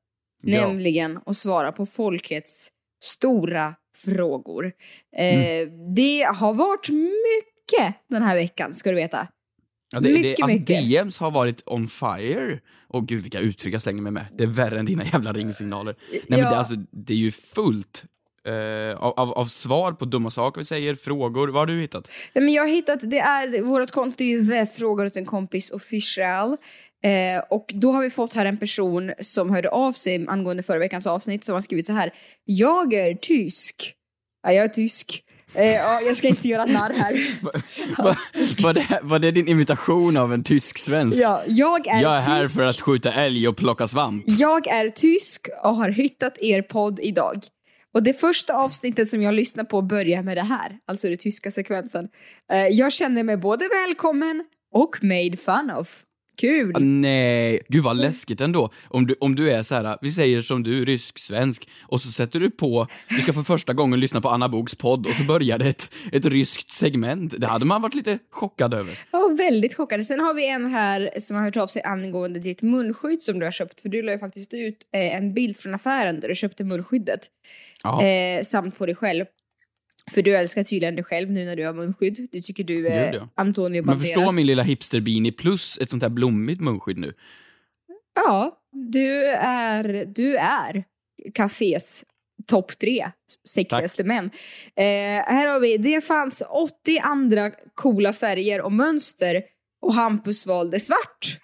Ja. 0.42 0.68
Nämligen 0.68 1.18
att 1.26 1.36
svara 1.36 1.72
på 1.72 1.86
folkets 1.86 2.68
stora 3.04 3.74
frågor. 3.96 4.64
Eh, 5.16 5.68
Det 5.96 6.22
har 6.34 6.54
varit 6.54 6.88
mycket 6.90 7.94
den 8.10 8.22
här 8.22 8.36
veckan, 8.36 8.74
ska 8.74 8.90
du 8.90 8.96
veta. 8.96 9.28
Ja, 9.92 10.00
det, 10.00 10.08
det, 10.08 10.14
Mycket, 10.14 10.42
alltså, 10.42 10.58
mycket. 10.58 10.88
DMs 10.90 11.18
har 11.18 11.30
varit 11.30 11.62
on 11.66 11.88
fire. 11.88 12.60
Och 12.88 13.06
gud 13.08 13.22
vilka 13.22 13.38
uttryck 13.40 13.74
jag 13.74 13.82
slänger 13.82 14.02
mig 14.02 14.12
med. 14.12 14.26
Det 14.38 14.44
är 14.44 14.48
värre 14.48 14.78
än 14.78 14.86
dina 14.86 15.04
jävla 15.04 15.32
ringsignaler. 15.32 15.96
Nej 16.10 16.20
men 16.28 16.38
Ja. 16.38 16.50
det, 16.50 16.56
alltså, 16.56 16.74
det 16.90 17.12
är 17.12 17.16
ju 17.18 17.30
fullt 17.32 18.04
eh, 18.48 18.98
av, 19.04 19.12
av, 19.20 19.32
av 19.32 19.46
svar 19.46 19.92
på 19.92 20.04
dumma 20.04 20.30
saker 20.30 20.60
vi 20.60 20.64
säger, 20.64 20.94
frågor. 20.94 21.48
Vad 21.48 21.60
har 21.62 21.66
du 21.66 21.80
hittat? 21.80 22.10
Nej, 22.34 22.44
Men 22.44 22.54
jag 22.54 22.62
har 22.62 22.68
hittat, 22.68 23.10
det 23.10 23.18
är 23.18 23.62
vårt 23.62 23.90
konto 23.90 24.24
är 24.24 24.50
The 24.66 24.72
Frågar 24.72 25.06
åt 25.06 25.16
en 25.16 25.26
kompis 25.26 25.70
official. 25.70 26.56
Eh, 27.04 27.42
och 27.50 27.66
då 27.74 27.92
har 27.92 28.02
vi 28.02 28.10
fått 28.10 28.34
här 28.34 28.46
en 28.46 28.56
person 28.56 29.12
som 29.20 29.50
hörde 29.50 29.68
av 29.68 29.92
sig 29.92 30.26
angående 30.28 30.62
förra 30.62 30.78
veckans 30.78 31.06
avsnitt 31.06 31.44
som 31.44 31.52
har 31.54 31.60
skrivit 31.60 31.86
så 31.86 31.92
här. 31.92 32.12
Jag 32.44 32.92
är 32.94 33.14
tysk. 33.14 33.92
Ja, 34.42 34.52
jag 34.52 34.64
är 34.64 34.68
tysk. 34.68 35.20
Eh, 35.54 35.72
ja, 35.72 36.00
jag 36.00 36.16
ska 36.16 36.28
inte 36.28 36.48
göra 36.48 36.64
narr 36.64 36.92
här. 36.92 37.36
Va, 38.04 38.16
var, 38.62 38.72
det, 38.72 38.98
var 39.02 39.18
det 39.18 39.30
din 39.30 39.48
imitation 39.48 40.16
av 40.16 40.32
en 40.32 40.42
tysk-svensk? 40.42 41.20
Ja, 41.20 41.42
jag 41.46 41.86
är, 41.86 42.02
Jag 42.02 42.16
är 42.16 42.20
här 42.20 42.42
tysk. 42.42 42.58
för 42.58 42.66
att 42.66 42.80
skjuta 42.80 43.12
älg 43.12 43.48
och 43.48 43.56
plocka 43.56 43.88
svamp. 43.88 44.24
Jag 44.26 44.66
är 44.66 44.88
tysk 44.88 45.48
och 45.62 45.76
har 45.76 45.88
hittat 45.88 46.38
er 46.38 46.62
podd 46.62 47.00
idag. 47.02 47.38
Och 47.94 48.02
det 48.02 48.20
första 48.20 48.54
avsnittet 48.54 49.08
som 49.08 49.22
jag 49.22 49.34
lyssnar 49.34 49.64
på 49.64 49.82
börjar 49.82 50.22
med 50.22 50.36
det 50.36 50.42
här, 50.42 50.78
alltså 50.88 51.08
den 51.08 51.18
tyska 51.18 51.50
sekvensen. 51.50 52.08
Eh, 52.52 52.66
jag 52.66 52.92
känner 52.92 53.22
mig 53.22 53.36
både 53.36 53.64
välkommen 53.86 54.44
och 54.74 54.98
made 55.02 55.36
fun 55.36 55.70
of. 55.78 56.02
Kul! 56.36 56.72
Ah, 56.74 56.78
nej, 56.78 57.60
gud 57.68 57.84
vad 57.84 57.96
läskigt 57.96 58.40
ändå. 58.40 58.70
Om 58.88 59.06
du, 59.06 59.14
om 59.20 59.34
du 59.34 59.50
är 59.50 59.62
så 59.62 59.74
här, 59.74 59.98
vi 60.00 60.12
säger 60.12 60.42
som 60.42 60.62
du, 60.62 60.84
rysk-svensk, 60.84 61.68
och 61.82 62.00
så 62.00 62.08
sätter 62.08 62.40
du 62.40 62.50
på, 62.50 62.86
du 63.08 63.16
ska 63.16 63.32
för 63.32 63.42
första 63.42 63.72
gången 63.72 64.00
lyssna 64.00 64.20
på 64.20 64.28
Anna 64.28 64.48
Boks 64.48 64.74
podd 64.74 65.06
och 65.06 65.14
så 65.14 65.24
börjar 65.24 65.58
det 65.58 65.68
ett, 65.68 65.90
ett 66.12 66.26
ryskt 66.26 66.72
segment. 66.72 67.34
Det 67.38 67.46
hade 67.46 67.64
man 67.64 67.82
varit 67.82 67.94
lite 67.94 68.18
chockad 68.30 68.74
över. 68.74 68.98
Var 69.10 69.36
väldigt 69.36 69.74
chockad. 69.74 70.06
Sen 70.06 70.20
har 70.20 70.34
vi 70.34 70.48
en 70.48 70.66
här 70.66 71.10
som 71.18 71.36
har 71.36 71.44
hört 71.44 71.56
av 71.56 71.66
sig 71.66 71.82
angående 71.82 72.40
ditt 72.40 72.62
munskydd 72.62 73.22
som 73.22 73.38
du 73.38 73.46
har 73.46 73.52
köpt. 73.52 73.80
För 73.80 73.88
du 73.88 74.02
la 74.02 74.12
ju 74.12 74.18
faktiskt 74.18 74.54
ut 74.54 74.76
eh, 74.94 75.16
en 75.16 75.34
bild 75.34 75.56
från 75.56 75.74
affären 75.74 76.20
där 76.20 76.28
du 76.28 76.34
köpte 76.34 76.64
munskyddet. 76.64 77.20
Ja. 77.82 78.02
Eh, 78.02 78.42
samt 78.42 78.78
på 78.78 78.86
dig 78.86 78.94
själv. 78.94 79.24
För 80.10 80.22
du 80.22 80.36
älskar 80.36 80.62
tydligen 80.62 80.96
dig 80.96 81.04
själv 81.04 81.30
nu 81.30 81.44
när 81.44 81.56
du 81.56 81.66
har 81.66 81.74
munskydd. 81.74 82.28
Du 82.32 82.40
tycker 82.40 82.64
du 82.64 82.88
är 82.88 83.12
Gud, 83.12 83.20
ja. 83.20 83.28
Antonio 83.34 83.82
Men 83.82 83.86
Banderas. 83.86 84.14
förstå 84.14 84.36
min 84.36 84.46
lilla 84.46 84.62
hipsterbeanie 84.62 85.32
plus 85.32 85.78
ett 85.78 85.90
sånt 85.90 86.02
här 86.02 86.10
blommigt 86.10 86.60
munskydd 86.60 86.98
nu. 86.98 87.14
Ja, 88.14 88.58
du 88.92 89.26
är, 89.26 90.04
du 90.14 90.36
är 90.36 90.84
cafés 91.34 92.04
topp 92.46 92.78
tre 92.78 93.10
sexigaste 93.48 94.04
män. 94.04 94.24
Eh, 94.76 94.84
här 95.26 95.46
har 95.46 95.60
vi, 95.60 95.76
det 95.76 96.00
fanns 96.04 96.42
80 96.50 96.98
andra 97.02 97.50
coola 97.74 98.12
färger 98.12 98.60
och 98.60 98.72
mönster 98.72 99.42
och 99.82 99.94
Hampus 99.94 100.46
valde 100.46 100.80
svart. 100.80 101.38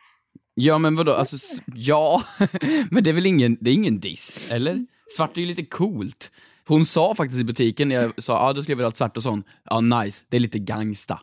Ja 0.55 0.79
men 0.79 0.97
vadå, 0.97 1.12
alltså 1.12 1.37
ja, 1.75 2.23
men 2.90 3.05
det 3.05 3.11
är 3.11 3.14
väl 3.14 3.26
ingen, 3.26 3.59
det 3.61 3.71
är 3.71 3.75
ingen 3.75 4.00
diss, 4.00 4.52
eller? 4.52 4.87
Svart 5.17 5.37
är 5.37 5.40
ju 5.40 5.47
lite 5.47 5.64
coolt. 5.64 6.31
Hon 6.71 6.87
sa 6.87 7.15
faktiskt 7.15 7.41
i 7.41 7.45
butiken 7.45 7.89
när 7.89 7.97
jag 7.97 8.23
sa 8.23 8.33
ja 8.33 8.39
ah, 8.49 8.53
då 8.53 8.62
skulle 8.62 8.73
jag 8.73 8.77
vilja 8.77 8.93
ha 9.00 9.07
ett 9.07 9.17
och 9.17 9.23
sån, 9.23 9.43
ja 9.65 9.81
nice, 9.81 10.27
det 10.31 10.37
är 10.37 10.41
lite 10.41 10.59
gangsta. 10.59 11.21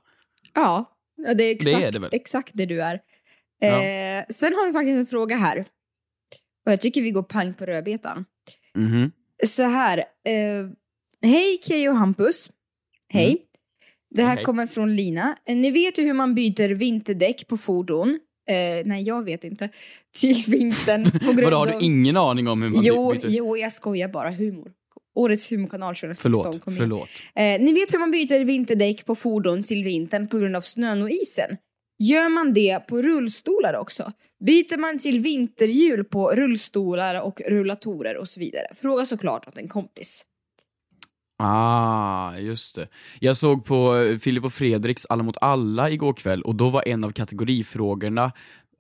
Ja, 0.54 0.86
ja, 1.28 1.34
det 1.34 1.44
är 1.44 1.52
exakt 1.52 1.78
Det 1.78 1.84
är 1.88 1.92
det 1.92 2.00
väl? 2.00 2.10
exakt 2.14 2.52
det 2.54 2.66
du 2.66 2.82
är. 2.84 2.94
Eh, 3.62 4.24
sen 4.30 4.54
har 4.54 4.68
vi 4.68 4.74
faktiskt 4.74 4.96
en 4.98 5.06
fråga 5.08 5.36
här. 5.36 5.58
Och 6.66 6.72
jag 6.72 6.82
tycker 6.82 7.02
vi 7.02 7.12
går 7.12 7.24
pang 7.24 7.54
på 7.54 7.66
rödbetan. 7.66 8.26
Mhm. 8.76 9.12
Så 9.46 9.64
här. 9.64 9.98
Eh, 9.98 10.70
hej 11.22 11.60
Keyyo 11.68 11.90
och 11.92 11.98
Hampus. 11.98 12.50
Hej. 13.10 13.38
Det 14.16 14.22
här 14.22 14.28
Mm. 14.30 14.38
Hej. 14.38 14.46
kommer 14.46 14.68
från 14.68 14.96
Lina. 14.96 15.38
Eh, 15.46 15.56
Ni 15.56 15.72
vet 15.72 16.00
ju 16.00 16.04
hur 16.04 16.14
man 16.14 16.36
byter 16.36 16.70
vinterdäck 16.70 17.48
på 17.48 17.58
fordon. 17.58 18.20
Eh, 18.50 18.86
nej, 18.86 19.04
jag 19.04 19.24
vet 19.24 19.44
inte. 19.44 19.70
Till 20.22 20.44
vintern 20.48 21.12
på 21.12 21.18
grund 21.26 21.40
Vadå, 21.44 21.58
har 21.58 21.66
du 21.68 21.86
ingen 21.86 22.18
aning 22.18 22.48
om 22.48 22.62
hur 22.62 22.70
man 22.70 22.84
jo, 22.84 23.14
byter? 23.14 23.28
jo, 23.30 23.58
jag 23.58 23.72
skojar 23.72 24.08
bara. 24.08 24.32
Humor. 24.32 24.72
Årets 25.18 25.52
humorkanal 25.52 25.96
2016 25.96 26.32
Förlåt, 26.32 26.62
kom 26.62 26.74
igen. 26.74 26.84
förlåt. 26.84 27.10
Eh, 27.36 27.44
ni 27.66 27.74
vet 27.74 27.94
hur 27.94 28.00
man 28.00 28.12
byter 28.12 28.46
vinterdäck 28.46 29.06
på 29.06 29.16
fordon 29.16 29.64
till 29.64 29.84
vintern 29.84 30.28
på 30.28 30.38
grund 30.38 30.56
av 30.56 30.62
snön 30.62 31.02
och 31.02 31.10
isen. 31.10 31.58
Gör 32.00 32.30
man 32.30 32.54
det 32.54 32.88
på 32.88 33.02
rullstolar 33.02 33.74
också? 33.74 34.12
Byter 34.46 34.78
man 34.78 34.98
till 34.98 35.20
vinterhjul 35.20 36.04
på 36.04 36.32
rullstolar 36.32 37.22
och 37.22 37.42
rullatorer 37.48 38.18
och 38.18 38.28
så 38.28 38.40
vidare? 38.40 38.66
Fråga 38.76 39.06
såklart 39.06 39.48
åt 39.48 39.58
en 39.58 39.68
kompis. 39.68 40.26
Ah, 41.44 42.38
just 42.38 42.76
det. 42.76 42.88
Jag 43.20 43.38
såg 43.38 43.66
på 43.66 43.96
eh, 43.96 44.18
Filip 44.18 44.44
och 44.44 44.54
Fredriks 44.54 45.06
Alla 45.06 45.24
mot 45.24 45.38
alla 45.42 45.90
igår 45.90 46.14
kväll 46.14 46.42
och 46.42 46.56
då 46.56 46.70
var 46.70 46.88
en 46.88 47.04
av 47.04 47.12
kategorifrågorna 47.12 48.32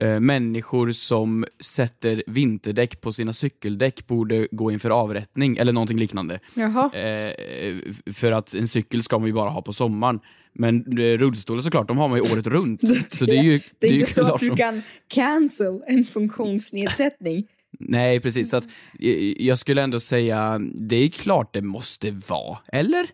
eh, 0.03 0.19
människor 0.19 0.91
som 0.91 1.45
sätter 1.63 2.23
vinterdäck 2.27 3.01
på 3.01 3.11
sina 3.11 3.33
cykeldäck 3.33 4.07
borde 4.07 4.47
gå 4.51 4.71
inför 4.71 4.89
avrättning 4.89 5.57
eller 5.57 5.73
någonting 5.73 5.97
liknande. 5.99 6.39
Jaha. 6.55 6.95
Eh, 6.95 7.77
för 8.13 8.31
att 8.31 8.53
en 8.53 8.67
cykel 8.67 9.03
ska 9.03 9.19
man 9.19 9.27
ju 9.27 9.33
bara 9.33 9.49
ha 9.49 9.61
på 9.61 9.73
sommaren. 9.73 10.19
Men 10.59 10.97
eh, 10.99 11.03
rullstolar 11.17 11.61
såklart, 11.61 11.87
de 11.87 11.97
har 11.97 12.07
man 12.07 12.17
ju 12.17 12.33
året 12.33 12.47
runt. 12.47 12.81
Så 13.13 13.25
det 13.25 13.37
är 13.37 13.43
ju, 13.43 13.59
Det 13.79 13.87
är 13.87 13.93
inte 13.93 14.13
så 14.13 14.25
att 14.33 14.39
du 14.39 14.47
som- 14.47 14.57
kan 14.57 14.81
cancel 15.07 15.83
en 15.87 16.03
funktionsnedsättning. 16.03 17.47
Nej, 17.79 18.19
precis. 18.19 18.49
Så 18.49 18.57
att, 18.57 18.65
eh, 18.99 19.43
jag 19.45 19.57
skulle 19.59 19.81
ändå 19.81 19.99
säga, 19.99 20.59
det 20.75 20.95
är 20.95 21.09
klart 21.09 21.53
det 21.53 21.61
måste 21.61 22.11
vara. 22.11 22.57
Eller? 22.73 23.07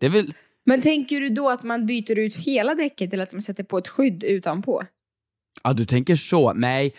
Det 0.00 0.06
är 0.06 0.10
väl... 0.10 0.32
Men 0.66 0.80
tänker 0.80 1.20
du 1.20 1.28
då 1.28 1.48
att 1.50 1.62
man 1.62 1.86
byter 1.86 2.18
ut 2.18 2.36
hela 2.36 2.74
däcket 2.74 3.12
eller 3.12 3.22
att 3.22 3.32
man 3.32 3.42
sätter 3.42 3.64
på 3.64 3.78
ett 3.78 3.88
skydd 3.88 4.24
utanpå? 4.24 4.82
Ja, 5.66 5.72
du 5.72 5.84
tänker 5.84 6.16
så. 6.16 6.52
Nej. 6.52 6.94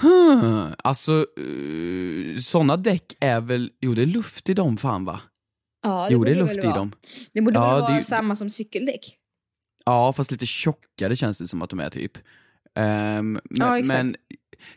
Hmm. 0.00 0.66
Alltså, 0.84 1.26
uh, 1.40 2.38
såna 2.38 2.76
däck 2.76 3.04
är 3.20 3.40
väl... 3.40 3.70
Jo, 3.80 3.94
det 3.94 4.02
är 4.02 4.06
luft 4.06 4.48
i 4.48 4.54
dem 4.54 4.76
fan 4.76 5.04
va? 5.04 5.20
Ja, 5.82 6.08
Jo, 6.10 6.24
det 6.24 6.30
är 6.30 6.34
borde 6.34 6.46
luft 6.46 6.64
i 6.64 6.66
vara. 6.66 6.76
dem. 6.76 6.92
Det 7.32 7.40
borde 7.42 7.58
Ja, 7.58 7.70
väl 7.74 7.80
det 7.84 7.90
vara 7.92 8.00
samma 8.00 8.36
som 8.36 8.50
cykeldäck? 8.50 9.16
Ja, 9.84 10.12
fast 10.12 10.30
lite 10.30 10.46
tjockare 10.46 11.16
känns 11.16 11.38
det 11.38 11.48
som 11.48 11.62
att 11.62 11.70
de 11.70 11.80
är 11.80 11.90
typ. 11.90 12.18
Ehm, 12.74 13.32
men, 13.32 13.40
Ja, 13.50 13.78
exakt. 13.78 13.98
men 14.04 14.16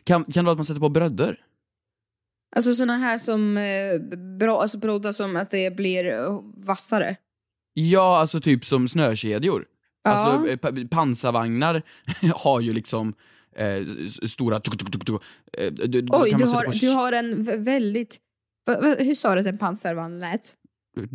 kan, 0.04 0.24
kan 0.24 0.32
det 0.32 0.42
vara 0.42 0.52
att 0.52 0.58
man 0.58 0.64
sätter 0.66 0.80
på 0.80 0.88
bröder? 0.88 1.40
Alltså 2.56 2.74
såna 2.74 2.96
här 2.96 3.18
som 3.18 3.56
eh, 3.56 3.98
bra, 4.38 4.60
alltså 4.62 4.78
brodda 4.78 5.12
som 5.12 5.36
att 5.36 5.50
det 5.50 5.76
blir 5.76 6.06
eh, 6.06 6.40
vassare. 6.66 7.16
Ja, 7.74 8.18
alltså 8.18 8.40
typ 8.40 8.64
som 8.64 8.88
snökedjor. 8.88 9.64
Ja. 10.06 10.12
Alltså 10.12 10.48
eh, 10.48 10.56
pa- 10.56 10.88
pansarvagnar 10.90 11.82
har 12.34 12.60
ju 12.60 12.72
liksom 12.72 13.14
eh, 13.56 14.06
stora... 14.26 14.60
Tuk, 14.60 14.78
tuk, 14.78 15.06
tuk, 15.06 15.22
eh, 15.58 15.72
Oj, 16.10 16.34
du 16.38 16.44
har, 16.46 16.64
på 16.64 16.70
du 16.70 16.88
har 16.88 17.12
en 17.12 17.34
vä- 17.44 17.64
väldigt... 17.64 18.16
Hur 18.98 19.14
sa 19.14 19.34
du 19.34 19.40
att 19.40 19.46
en 19.46 19.58
pansarvagn 19.58 20.18
lät? 20.18 20.54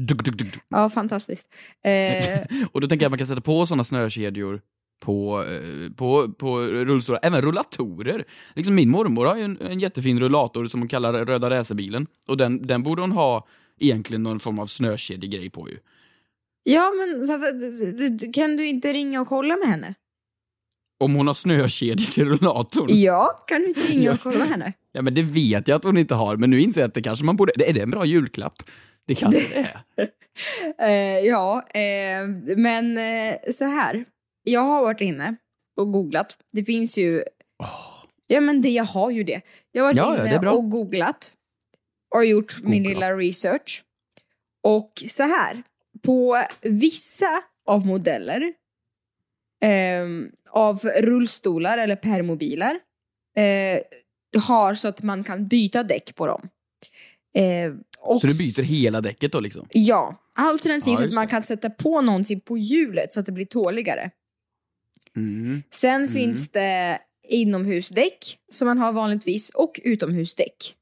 Tuk, 0.09 0.23
tuk, 0.23 0.37
tuk. 0.37 0.59
Ja, 0.69 0.89
fantastiskt. 0.89 1.53
Eh, 1.85 2.39
Och 2.71 2.81
då 2.81 2.87
tänker 2.87 3.03
jag 3.03 3.07
att 3.07 3.11
man 3.11 3.17
kan 3.17 3.27
sätta 3.27 3.41
på 3.41 3.65
sådana 3.65 3.83
snökedjor 3.83 4.61
på, 5.03 5.43
eh, 5.43 5.91
på, 5.93 6.31
på 6.31 6.59
rullstolar, 6.61 7.19
även 7.23 7.41
rullatorer. 7.41 8.25
Liksom 8.55 8.75
min 8.75 8.89
mormor 8.89 9.25
har 9.25 9.35
ju 9.35 9.43
en, 9.43 9.57
en 9.61 9.79
jättefin 9.79 10.19
rullator 10.19 10.65
som 10.67 10.81
hon 10.81 10.87
kallar 10.87 11.25
Röda 11.25 11.49
racerbilen. 11.49 12.07
Och 12.27 12.37
den, 12.37 12.67
den 12.67 12.83
borde 12.83 13.01
hon 13.01 13.11
ha 13.11 13.47
egentligen 13.79 14.23
någon 14.23 14.39
form 14.39 14.59
av 14.59 14.67
snökedjegrej 14.67 15.49
på 15.49 15.69
ju. 15.69 15.77
Ja, 16.63 16.91
men 16.97 18.31
kan 18.33 18.57
du 18.57 18.67
inte 18.67 18.93
ringa 18.93 19.21
och 19.21 19.27
kolla 19.27 19.57
med 19.57 19.67
henne? 19.67 19.93
Om 21.03 21.15
hon 21.15 21.27
har 21.27 21.33
snökedjor 21.33 22.11
till 22.11 22.25
rullatorn. 22.25 22.85
Ja, 22.89 23.43
kan 23.47 23.61
du 23.61 23.67
inte 23.67 23.81
ringa 23.81 24.11
och 24.11 24.19
kolla 24.21 24.45
henne? 24.45 24.73
Ja 24.93 25.01
men 25.01 25.13
det 25.13 25.21
vet 25.23 25.67
jag 25.67 25.75
att 25.75 25.83
hon 25.83 25.97
inte 25.97 26.15
har, 26.15 26.37
men 26.37 26.49
nu 26.49 26.61
inser 26.61 26.81
jag 26.81 26.87
att 26.87 26.93
det 26.93 27.01
kanske 27.01 27.25
man 27.25 27.35
borde... 27.35 27.51
Är 27.69 27.73
det 27.73 27.81
en 27.81 27.89
bra 27.89 28.05
julklapp? 28.05 28.63
Det 29.07 29.15
kanske 29.15 29.41
det 29.41 29.55
är. 29.59 30.07
Eh, 30.79 31.19
ja, 31.27 31.63
eh, 31.73 32.27
men 32.57 32.97
eh, 32.97 33.35
så 33.51 33.65
här. 33.65 34.05
Jag 34.43 34.61
har 34.61 34.81
varit 34.81 35.01
inne 35.01 35.35
och 35.77 35.91
googlat. 35.91 36.37
Det 36.51 36.63
finns 36.63 36.97
ju... 36.97 37.23
Ja, 38.27 38.41
men 38.41 38.61
det, 38.61 38.69
jag 38.69 38.83
har 38.83 39.11
ju 39.11 39.23
det. 39.23 39.41
Jag 39.71 39.83
har 39.83 39.87
varit 39.89 39.97
Ja, 39.97 40.17
ja, 40.17 40.27
inne 40.29 40.39
bra. 40.39 40.51
och 40.51 40.69
googlat 40.69 41.31
och 42.15 42.25
gjort 42.25 42.57
min 42.63 42.83
Googlat. 42.83 42.99
lilla 42.99 43.15
research. 43.15 43.83
Och 44.63 44.91
så 45.07 45.23
här. 45.23 45.63
På 46.01 46.37
vissa 46.61 47.43
av 47.65 47.85
modeller 47.85 48.53
ehm, 49.61 50.31
av 50.49 50.79
rullstolar 50.79 51.77
eller 51.77 51.95
permobiler 51.95 52.79
eh, 53.37 53.81
har 54.41 54.73
så 54.73 54.87
att 54.87 55.03
man 55.03 55.23
kan 55.23 55.47
byta 55.47 55.83
däck 55.83 56.15
på 56.15 56.27
dem. 56.27 56.49
Eh, 57.35 57.73
Så 58.21 58.27
du 58.27 58.37
byter 58.37 58.63
hela 58.63 59.01
däcket 59.01 59.31
då 59.31 59.39
liksom? 59.39 59.67
Ja, 59.71 60.15
alternativt 60.35 60.99
Ja, 60.99 61.05
att 61.05 61.13
man 61.13 61.27
kan 61.27 61.43
sätta 61.43 61.69
på 61.69 62.01
någonting 62.01 62.41
på 62.41 62.57
hjulet 62.57 63.13
så 63.13 63.19
att 63.19 63.25
det 63.25 63.31
blir 63.31 63.45
tåligare. 63.45 64.11
Mm. 65.15 65.63
Sen 65.71 66.09
finns 66.09 66.51
det 66.51 66.99
inomhusdäck 67.27 68.37
som 68.51 68.67
man 68.67 68.77
har 68.77 68.91
vanligtvis 68.91 69.49
och 69.49 69.79
utomhusdäck. 69.83 70.75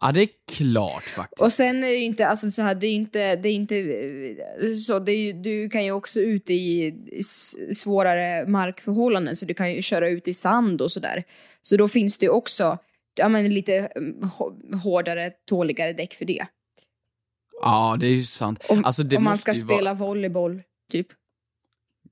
Ja, 0.00 0.12
det 0.12 0.22
är 0.22 0.28
klart 0.52 1.02
faktiskt. 1.04 1.42
Och 1.42 1.52
sen 1.52 1.84
är 1.84 1.88
det 1.88 1.94
ju 1.96 2.04
inte, 2.04 2.26
alltså 2.26 2.50
så 2.50 2.62
här, 2.62 2.74
det 2.74 2.86
är 2.86 2.92
inte, 2.94 3.36
det 3.36 3.48
är 3.48 3.52
inte 3.52 3.74
så, 4.78 4.98
det 4.98 5.12
är 5.12 5.32
du 5.32 5.68
kan 5.70 5.84
ju 5.84 5.92
också 5.92 6.20
ut 6.20 6.50
i 6.50 6.92
svårare 7.76 8.46
markförhållanden 8.46 9.36
så 9.36 9.44
du 9.46 9.54
kan 9.54 9.72
ju 9.74 9.82
köra 9.82 10.08
ut 10.08 10.28
i 10.28 10.32
sand 10.34 10.82
och 10.82 10.92
sådär. 10.92 11.24
Så 11.62 11.76
då 11.76 11.88
finns 11.88 12.18
det 12.18 12.28
också, 12.28 12.78
ja 13.18 13.28
men 13.28 13.54
lite 13.54 13.74
mm, 13.76 14.20
hå- 14.22 14.76
hårdare, 14.82 15.30
tåligare 15.48 15.92
däck 15.92 16.14
för 16.14 16.24
det. 16.24 16.46
Ja, 17.62 17.96
det 18.00 18.06
är 18.06 18.10
ju 18.14 18.24
sant. 18.24 18.60
Om, 18.68 18.84
alltså, 18.84 19.02
om 19.16 19.24
man 19.24 19.38
ska 19.38 19.52
ju 19.52 19.64
vara- 19.64 19.76
spela 19.78 19.94
volleyboll, 19.94 20.62
typ. 20.92 21.06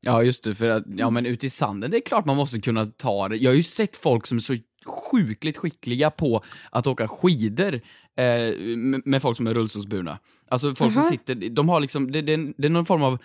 Ja, 0.00 0.22
just 0.22 0.44
det. 0.44 0.54
För 0.54 0.68
att, 0.68 0.84
ja 0.96 1.10
men 1.10 1.26
ute 1.26 1.46
i 1.46 1.50
sanden, 1.50 1.90
det 1.90 1.96
är 1.96 2.00
klart 2.00 2.24
man 2.24 2.36
måste 2.36 2.60
kunna 2.60 2.84
ta 2.86 3.28
det. 3.28 3.36
Jag 3.36 3.50
har 3.50 3.56
ju 3.56 3.62
sett 3.62 3.96
folk 3.96 4.26
som 4.26 4.36
är 4.36 4.40
så 4.40 4.56
sjukligt 4.88 5.56
skickliga 5.56 6.10
på 6.10 6.44
att 6.70 6.86
åka 6.86 7.08
skidor 7.08 7.74
eh, 8.16 8.56
med, 9.04 9.22
folk 9.22 9.36
som 9.36 9.46
är 9.46 9.54
rullstolsburna. 9.54 10.18
Alltså 10.50 10.74
folk 10.74 10.92
som 10.92 11.02
Aha. 11.02 11.10
sitter, 11.10 11.34
de 11.34 11.68
har 11.68 11.80
liksom, 11.80 12.12
det, 12.12 12.22
det, 12.22 12.32
är- 12.32 12.52
det 12.56 12.66
är 12.68 12.70
någon 12.70 12.86
form 12.86 13.02
av, 13.02 13.18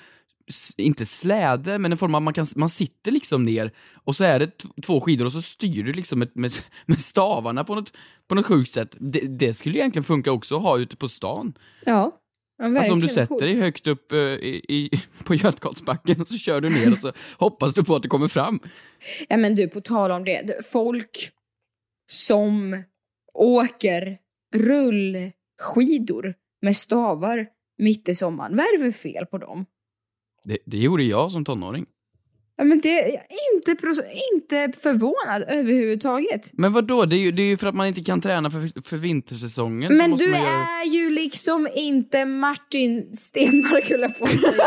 inte 0.77 1.05
släde, 1.05 1.79
men 1.79 1.91
en 1.91 1.98
form 1.98 2.15
av, 2.15 2.22
man, 2.22 2.34
kan, 2.34 2.46
man 2.55 2.70
sitter 2.70 3.12
liksom 3.12 3.46
ner 3.46 3.72
och 4.03 4.15
så 4.15 4.24
är 4.24 4.39
det 4.39 4.48
t- 4.48 4.67
två 4.86 5.01
skidor 5.01 5.25
och 5.25 5.32
så 5.32 5.41
styr 5.41 5.84
du 5.84 5.93
liksom 5.93 6.20
med, 6.20 6.29
med, 6.34 6.51
med 6.86 7.00
stavarna 7.01 7.63
på 7.63 7.75
något, 7.75 7.93
på 8.27 8.36
något 8.36 8.46
sjukt 8.46 8.72
sätt. 8.72 8.96
Det, 9.00 9.20
det 9.20 9.53
skulle 9.53 9.75
ju 9.75 9.79
egentligen 9.79 10.03
funka 10.03 10.32
också 10.32 10.55
att 10.55 10.62
ha 10.62 10.77
ute 10.77 10.96
på 10.96 11.10
stan. 11.10 11.53
Ja. 11.86 12.12
ja 12.58 12.65
Alltså 12.79 12.93
om 12.93 13.00
du 13.00 13.08
sätter 13.08 13.39
dig 13.39 13.60
högt 13.60 13.88
upp 13.88 14.12
eh, 14.12 14.17
i, 14.20 14.62
i, 14.70 14.89
på 15.24 15.36
Götgatsbacken 15.36 16.22
och 16.22 16.27
så 16.27 16.38
kör 16.38 16.62
du 16.62 16.70
ner 16.70 16.91
och 16.93 17.00
så 17.00 17.12
hoppas 17.38 17.74
du 17.74 17.84
på 17.84 17.96
att 17.96 18.03
det 18.03 18.10
kommer 18.10 18.27
fram. 18.27 18.60
Ja 19.29 19.38
men 19.38 19.55
du, 19.55 19.67
på 19.67 19.82
tal 19.82 20.12
om 20.12 20.24
det- 20.24 20.65
Folk 20.72 21.29
som 22.07 22.83
åker 23.33 24.17
rullskidor 24.55 26.36
med 26.62 26.75
stavar 26.75 27.48
mitt 27.77 28.10
i 28.10 28.15
sommaren. 28.15 28.55
Vad 28.55 28.65
är 28.65 28.77
det 28.77 28.91
för 28.91 29.00
fel 29.00 29.25
på 29.25 29.38
dem? 29.38 29.65
Det, 30.43 30.57
det 30.65 30.77
gjorde 30.77 31.03
jag 31.03 31.31
som 31.31 31.45
tonåring. 31.45 31.86
Ja, 32.57 32.63
men 32.63 32.81
det 32.81 32.89
jag 32.89 33.07
är 33.07 33.55
inte, 33.55 33.72
inte 34.33 34.79
förvånad 34.79 35.43
överhuvudtaget. 35.48 36.50
Men 36.53 36.74
vad 36.74 36.88
då? 36.88 37.05
Det 37.05 37.15
är 37.15 37.19
ju, 37.19 37.31
det 37.31 37.41
är 37.41 37.48
ju 37.48 37.57
för 37.57 37.67
att 37.67 37.75
man 37.75 37.88
inte 37.88 38.01
kan 38.03 38.22
träna 38.22 38.51
för, 38.51 38.81
för 38.89 38.98
vintersäsongen. 38.98 39.98
Men 39.98 40.12
du 40.12 40.25
göra... 40.31 40.38
är 40.38 40.86
ju 40.86 41.10
liksom 41.10 41.67
inte 41.75 42.25
Martin 42.25 43.15
Stenmark 43.15 43.89
höll 43.89 44.01
jag 44.01 44.17
på 44.19 44.24
att 44.24 44.31
säga. 44.31 44.63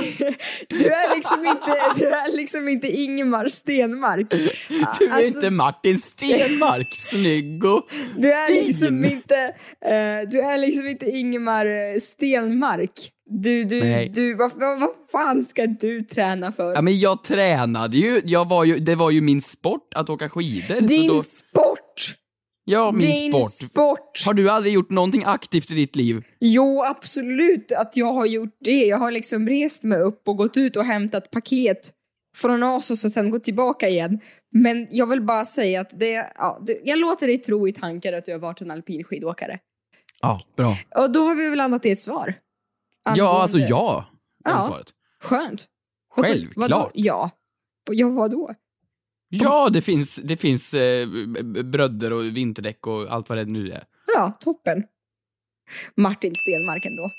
Du 0.68 0.86
är 0.86 1.14
liksom 1.16 1.46
inte, 1.46 1.72
du 1.96 2.06
är 2.06 2.36
liksom 2.36 2.68
inte 2.68 2.88
Ingemar 2.88 3.48
Stenmark. 3.48 4.30
Du 4.30 4.44
är 4.44 5.12
Alltså, 5.12 5.36
inte 5.36 5.50
Martin 5.50 5.98
Stenmark, 5.98 6.88
snygg 6.96 7.64
och 7.64 7.86
Du 8.16 8.32
är 8.32 8.46
fin. 8.46 8.66
liksom 8.66 9.04
inte, 9.04 9.36
eh, 9.84 10.28
du 10.30 10.40
är 10.40 10.58
liksom 10.58 10.88
inte 10.88 11.06
Ingemar 11.06 11.98
Stenmark. 11.98 12.92
Du, 13.32 13.64
du, 13.64 13.80
Nej. 13.80 14.10
du, 14.14 14.34
vad, 14.34 14.52
vad, 14.56 14.80
vad 14.80 14.90
fan 15.12 15.42
ska 15.42 15.66
du 15.66 16.00
träna 16.02 16.52
för? 16.52 16.74
Ja 16.74 16.82
men 16.82 16.98
jag 16.98 17.24
tränade 17.24 17.96
ju, 17.96 18.22
jag 18.24 18.48
var 18.48 18.64
ju, 18.64 18.78
det 18.78 18.94
var 18.94 19.10
ju 19.10 19.20
min 19.20 19.42
sport 19.42 19.94
att 19.94 20.10
åka 20.10 20.28
skidor. 20.28 20.80
Din 20.80 21.06
då, 21.06 21.18
sport! 21.18 22.16
ja, 22.64 22.92
min 22.92 23.00
Din 23.00 23.32
sport. 23.32 23.70
sport! 23.70 24.26
Har 24.26 24.34
du 24.34 24.50
aldrig 24.50 24.74
gjort 24.74 24.90
någonting 24.90 25.22
aktivt 25.26 25.70
i 25.70 25.74
ditt 25.74 25.96
liv? 25.96 26.22
Jo, 26.40 26.82
absolut 26.84 27.72
att 27.72 27.96
jag 27.96 28.12
har 28.12 28.26
gjort 28.26 28.56
det. 28.64 28.86
Jag 28.86 28.98
har 28.98 29.10
liksom 29.10 29.48
rest 29.48 29.82
mig 29.82 29.98
upp 30.00 30.28
och 30.28 30.36
gått 30.36 30.56
ut 30.56 30.76
och 30.76 30.84
hämtat 30.84 31.30
paket 31.30 31.90
från 32.36 32.62
Asos 32.62 33.04
och 33.04 33.12
sen 33.12 33.30
gått 33.30 33.44
tillbaka 33.44 33.88
igen. 33.88 34.20
Men 34.52 34.86
jag 34.90 35.06
vill 35.06 35.22
bara 35.22 35.44
säga 35.44 35.80
att 35.80 36.00
det, 36.00 36.26
ja, 36.36 36.62
jag 36.84 36.98
låter 36.98 37.26
dig 37.26 37.38
tro 37.38 37.68
i 37.68 37.72
tankar 37.72 38.12
att 38.12 38.24
du 38.24 38.32
har 38.32 38.38
varit 38.38 38.60
en 38.60 38.70
alpin 38.70 39.04
skidåkare. 39.04 39.58
Ja, 40.20 40.40
bra. 40.56 40.76
Och 40.96 41.12
då 41.12 41.20
har 41.20 41.34
vi 41.34 41.48
väl 41.48 41.58
landat 41.58 41.86
i 41.86 41.90
ett 41.90 42.00
svar. 42.00 42.34
Ja, 43.04 43.10
Angående- 43.12 43.30
alltså 43.42 43.58
ja. 43.58 44.06
Ja. 44.44 44.64
svaret. 44.64 44.86
Skönt. 45.22 45.66
Självklart. 46.14 46.70
Vadå? 46.70 46.90
Ja. 46.94 47.30
Ja, 47.90 48.08
vadå? 48.08 48.50
Ja, 49.28 49.68
det 49.70 49.80
finns, 49.80 50.16
det 50.24 50.36
finns 50.36 50.74
eh, 50.74 51.08
bröder 51.64 52.12
och 52.12 52.24
vinterdäck 52.24 52.86
och 52.86 53.12
allt 53.12 53.28
vad 53.28 53.38
det 53.38 53.44
nu 53.44 53.70
är. 53.70 53.84
Ja, 54.16 54.32
toppen. 54.40 54.84
Martin 55.96 56.34
Stenmark 56.34 56.84
ändå. 56.86 57.10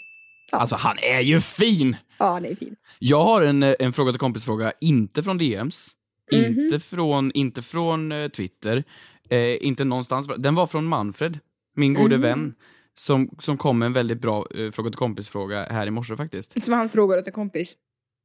Ja. 0.51 0.57
Alltså 0.57 0.75
han 0.75 0.97
är 0.99 1.19
ju 1.19 1.41
fin! 1.41 1.95
Ja, 2.19 2.29
han 2.33 2.45
är 2.45 2.55
fin. 2.55 2.75
Jag 2.99 3.23
har 3.23 3.41
en, 3.41 3.63
eh, 3.63 3.73
en 3.79 3.93
fråga 3.93 4.11
till 4.11 4.19
kompis-fråga, 4.19 4.71
inte 4.81 5.23
från 5.23 5.37
DMs, 5.37 5.91
Mhm. 6.31 6.43
inte 6.59 6.79
från, 6.79 7.31
inte 7.31 7.61
från 7.61 8.11
eh, 8.11 8.27
Twitter, 8.27 8.83
eh, 9.29 9.65
inte 9.65 9.83
någonstans. 9.83 10.27
Den 10.37 10.55
var 10.55 10.67
från 10.67 10.85
Manfred, 10.85 11.39
min 11.75 11.93
gode 11.93 12.15
Mhm. 12.17 12.21
vän, 12.21 12.53
som, 13.01 13.29
som 13.39 13.57
kom 13.57 13.79
med 13.79 13.85
en 13.85 13.93
väldigt 13.93 14.21
bra 14.21 14.47
eh, 14.55 14.71
fråga 14.71 14.89
till 14.89 14.97
kompis-fråga 14.97 15.63
här 15.63 15.87
i 15.87 15.91
morse 15.91 16.17
faktiskt. 16.17 16.63
Som 16.63 16.73
han 16.73 16.89
frågar 16.89 17.17
åt 17.17 17.27
en 17.27 17.33
kompis. 17.33 17.75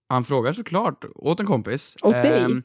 Han 0.09 0.25
frågar 0.25 0.53
såklart 0.53 1.05
åt 1.15 1.41
en 1.41 1.47
kompis. 1.47 1.97
Åt 2.03 2.13
dig? 2.13 2.43
Ehm, 2.43 2.63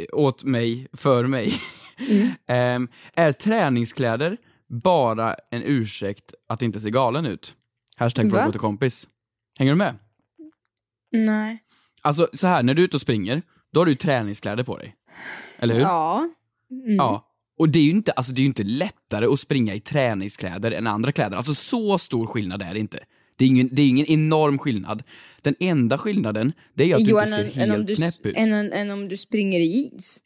eh, 0.00 0.06
åt 0.12 0.44
mig, 0.44 0.88
för 0.92 1.26
mig. 1.26 1.52
Mm. 1.98 2.28
Ehm, 2.46 2.88
är 3.14 3.32
träningskläder 3.32 4.36
bara 4.68 5.34
en 5.50 5.62
ursäkt 5.64 6.34
att 6.48 6.62
inte 6.62 6.80
se 6.80 6.90
galen 6.90 7.26
ut? 7.26 7.54
Hashtag 7.96 8.30
fråga 8.30 8.48
åt 8.48 8.54
en 8.54 8.60
kompis. 8.60 9.08
Hänger 9.58 9.72
du 9.72 9.78
med? 9.78 9.98
Nej. 11.12 11.58
Alltså 12.02 12.28
så 12.32 12.46
här, 12.46 12.62
när 12.62 12.74
du 12.74 12.82
är 12.82 12.84
ute 12.84 12.96
och 12.96 13.00
springer, 13.00 13.42
då 13.72 13.80
har 13.80 13.86
du 13.86 13.94
träningskläder 13.94 14.64
på 14.64 14.78
dig. 14.78 14.96
Eller 15.58 15.74
hur? 15.74 15.80
Ja. 15.80 16.28
Mm. 16.70 16.96
Ja. 16.96 17.31
Och 17.62 17.68
det 17.68 17.78
är 17.78 17.82
ju 17.82 17.90
inte, 17.90 18.12
alltså 18.12 18.32
det 18.32 18.42
är 18.42 18.46
inte 18.46 18.62
lättare 18.62 19.26
att 19.26 19.40
springa 19.40 19.74
i 19.74 19.80
träningskläder 19.80 20.70
än 20.70 20.86
andra 20.86 21.12
kläder. 21.12 21.36
Alltså 21.36 21.54
så 21.54 21.98
stor 21.98 22.26
skillnad 22.26 22.62
är 22.62 22.74
det 22.74 22.80
inte. 22.80 22.98
Det 23.36 23.44
är 23.44 23.48
ingen, 23.48 23.68
det 23.72 23.82
är 23.82 23.88
ingen 23.88 24.06
enorm 24.06 24.58
skillnad. 24.58 25.02
Den 25.42 25.54
enda 25.60 25.98
skillnaden, 25.98 26.52
det 26.74 26.90
är 26.90 26.94
att 26.94 27.00
Jo, 27.00 27.06
du 27.06 27.22
inte 27.22 27.32
ser 27.32 27.44
än, 27.62 27.70
helt 27.70 27.86
du, 27.86 27.94
knäpp 27.94 28.26
ut. 28.26 28.36
än, 28.36 28.52
än, 28.52 28.72
än 28.72 28.90
om 28.90 29.08
du 29.08 29.16
springer 29.16 29.60
i 29.60 29.64
jeans. 29.64 30.20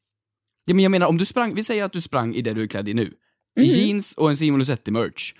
Ja, 0.66 0.74
men 0.74 0.82
jag 0.82 0.90
menar, 0.90 1.06
om 1.06 1.18
du 1.18 1.24
sprang, 1.24 1.54
vi 1.54 1.64
säger 1.64 1.84
att 1.84 1.92
du 1.92 2.00
sprang 2.00 2.34
i 2.34 2.42
det 2.42 2.54
du 2.54 2.62
är 2.62 2.66
klädd 2.66 2.88
i 2.88 2.94
nu. 2.94 3.12
Mhm. 3.56 3.66
Jeans 3.66 4.14
och 4.14 4.30
en 4.30 4.36
Simon 4.36 4.60
Lusetti-merch. 4.60 5.34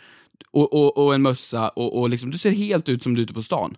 Och, 0.50 0.72
och, 0.72 0.98
och 0.98 1.14
en 1.14 1.22
mössa 1.22 1.68
och, 1.68 2.00
och 2.00 2.10
liksom, 2.10 2.30
du 2.30 2.38
ser 2.38 2.50
helt 2.50 2.88
ut 2.88 3.02
som 3.02 3.14
du 3.14 3.20
är 3.20 3.24
ute 3.24 3.34
på 3.34 3.42
stan. 3.42 3.76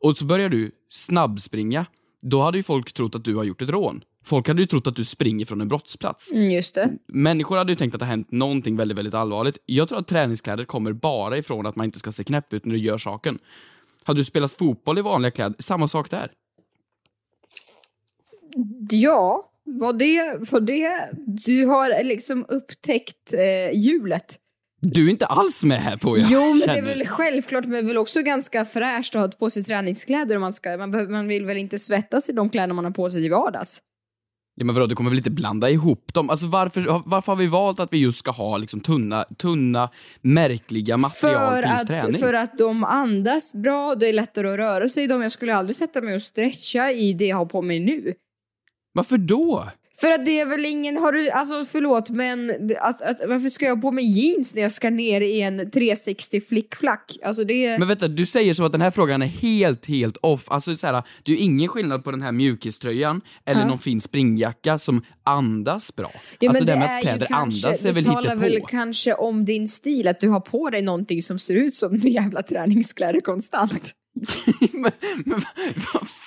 Och 0.00 0.18
så 0.18 0.24
börjar 0.24 0.48
du 0.48 0.70
snabbspringa. 0.90 1.86
Då 2.22 2.42
hade 2.42 2.58
ju 2.58 2.62
folk 2.62 2.92
trott 2.92 3.14
att 3.14 3.24
du 3.24 3.36
har 3.36 3.44
gjort 3.44 3.62
ett 3.62 3.68
rån. 3.70 4.04
Folk 4.24 4.48
hade 4.48 4.60
ju 4.60 4.66
trott 4.66 4.86
att 4.86 4.96
du 4.96 5.04
springer 5.04 5.44
från 5.46 5.60
en 5.60 5.68
brottsplats. 5.68 6.32
Mm, 6.32 6.50
just 6.50 6.74
det. 6.74 6.90
Människor 7.08 7.56
hade 7.56 7.72
ju 7.72 7.76
tänkt 7.76 7.94
att 7.94 7.98
det 7.98 8.04
har 8.04 8.10
hänt 8.10 8.30
någonting 8.30 8.76
väldigt, 8.76 8.98
väldigt 8.98 9.14
allvarligt. 9.14 9.58
Jag 9.66 9.88
tror 9.88 9.98
att 9.98 10.06
träningskläder 10.06 10.64
kommer 10.64 10.92
bara 10.92 11.38
ifrån 11.38 11.66
att 11.66 11.76
man 11.76 11.84
inte 11.84 11.98
ska 11.98 12.12
se 12.12 12.24
knäpp 12.24 12.52
ut 12.52 12.64
när 12.64 12.74
du 12.74 12.80
gör 12.80 12.98
saken. 12.98 13.38
Hade 14.04 14.20
du 14.20 14.24
spelat 14.24 14.52
fotboll 14.52 14.98
i 14.98 15.02
vanliga 15.02 15.30
kläder, 15.30 15.56
samma 15.58 15.88
sak 15.88 16.10
där. 16.10 16.30
Ja, 18.90 19.44
vad 19.64 19.98
det, 19.98 20.38
vad 20.50 20.66
det... 20.66 21.10
Du 21.46 21.66
har 21.66 22.04
liksom 22.04 22.44
upptäckt 22.48 23.32
eh, 23.32 23.78
hjulet. 23.78 24.36
Du 24.82 25.06
är 25.06 25.10
inte 25.10 25.26
alls 25.26 25.64
med 25.64 25.82
här 25.82 25.96
på 25.96 26.18
jag 26.18 26.26
Jo, 26.30 26.40
men 26.40 26.54
det 26.54 26.60
känner. 26.60 26.78
är 26.78 26.82
väl 26.82 27.06
självklart, 27.06 27.64
men 27.64 27.72
det 27.72 27.78
är 27.78 27.82
väl 27.82 27.98
också 27.98 28.22
ganska 28.22 28.64
fräscht 28.64 29.16
att 29.16 29.20
ha 29.20 29.28
på 29.28 29.50
sig 29.50 29.62
träningskläder 29.62 30.36
om 30.36 30.40
man 30.40 30.52
ska... 30.52 30.76
Man, 30.76 31.12
man 31.12 31.28
vill 31.28 31.46
väl 31.46 31.56
inte 31.56 31.78
svettas 31.78 32.30
i 32.30 32.32
de 32.32 32.50
kläder 32.50 32.74
man 32.74 32.84
har 32.84 32.92
på 32.92 33.10
sig 33.10 33.24
i 33.24 33.28
vardags? 33.28 33.82
Ja 34.54 34.64
men 34.64 34.74
vadå, 34.74 34.86
du 34.86 34.94
kommer 34.94 35.10
väl 35.10 35.18
inte 35.18 35.30
blanda 35.30 35.70
ihop 35.70 36.14
dem? 36.14 36.30
Alltså 36.30 36.46
varför, 36.46 37.02
varför 37.04 37.32
har 37.32 37.36
vi 37.36 37.46
valt 37.46 37.80
att 37.80 37.92
vi 37.92 37.98
just 37.98 38.18
ska 38.18 38.30
ha 38.30 38.56
liksom 38.56 38.80
tunna, 38.80 39.24
tunna, 39.24 39.90
märkliga 40.20 40.96
material 40.96 41.50
För 41.50 41.62
till 41.62 41.70
att, 41.70 41.86
träning? 41.86 42.20
för 42.20 42.34
att 42.34 42.58
de 42.58 42.84
andas 42.84 43.54
bra, 43.54 43.94
det 43.94 44.08
är 44.08 44.12
lättare 44.12 44.48
att 44.48 44.58
röra 44.58 44.88
sig 44.88 45.04
i 45.04 45.06
dem. 45.06 45.22
Jag 45.22 45.32
skulle 45.32 45.54
aldrig 45.54 45.76
sätta 45.76 46.00
mig 46.00 46.14
och 46.14 46.22
stretcha 46.22 46.90
i 46.90 47.12
det 47.12 47.26
jag 47.26 47.36
har 47.36 47.46
på 47.46 47.62
mig 47.62 47.80
nu. 47.80 48.14
Varför 48.92 49.18
då? 49.18 49.68
För 50.00 50.10
att 50.10 50.24
det 50.24 50.40
är 50.40 50.46
väl 50.46 50.64
ingen, 50.66 50.96
har 50.96 51.12
du, 51.12 51.30
alltså 51.30 51.64
förlåt 51.64 52.10
men 52.10 52.46
det- 52.46 52.80
att, 52.80 53.02
att, 53.02 53.20
varför 53.28 53.48
ska 53.48 53.66
jag 53.66 53.82
på 53.82 53.92
mig 53.92 54.04
jeans 54.04 54.54
när 54.54 54.62
jag 54.62 54.72
ska 54.72 54.90
ner 54.90 55.20
i 55.20 55.40
en 55.40 55.70
360 55.70 56.40
flickflack? 56.40 57.16
Alltså 57.24 57.44
det... 57.44 57.78
Men 57.78 57.88
vänta, 57.88 58.08
du 58.08 58.26
säger 58.26 58.54
så 58.54 58.64
att 58.64 58.72
den 58.72 58.80
här 58.80 58.90
frågan 58.90 59.22
är 59.22 59.26
helt, 59.26 59.86
helt 59.86 60.16
off. 60.16 60.44
Alltså 60.50 60.76
så 60.76 60.86
här, 60.86 61.02
det 61.22 61.32
är 61.32 61.36
ju 61.36 61.42
ingen 61.42 61.68
skillnad 61.68 62.04
på 62.04 62.10
den 62.10 62.22
här 62.22 62.32
mjukiströjan 62.32 63.20
eller 63.46 63.66
någon 63.66 63.78
fin 63.78 64.00
springjacka 64.00 64.78
som 64.78 65.04
andas 65.24 65.96
bra. 65.96 66.10
Ja, 66.38 66.48
alltså 66.50 66.64
men 66.64 66.74
det 66.74 66.80
med 66.80 66.90
är 66.90 66.96
att 66.96 67.02
kläder 67.02 67.26
kanske, 67.26 67.66
andas 67.68 67.84
är 67.84 67.88
det 67.88 67.92
väl 67.92 68.04
talar 68.04 68.32
inte 68.32 68.48
väl 68.48 68.60
på. 68.60 68.66
kanske 68.66 69.14
om 69.14 69.44
din 69.44 69.68
stil, 69.68 70.08
att 70.08 70.20
du 70.20 70.28
har 70.28 70.40
på 70.40 70.70
dig 70.70 70.82
någonting 70.82 71.22
som 71.22 71.38
ser 71.38 71.54
ut 71.54 71.74
som 71.74 71.96
jävla 71.96 72.42
träningskläder 72.42 73.20
konstant. 73.20 73.94
men, 74.72 74.92
men, 75.24 75.40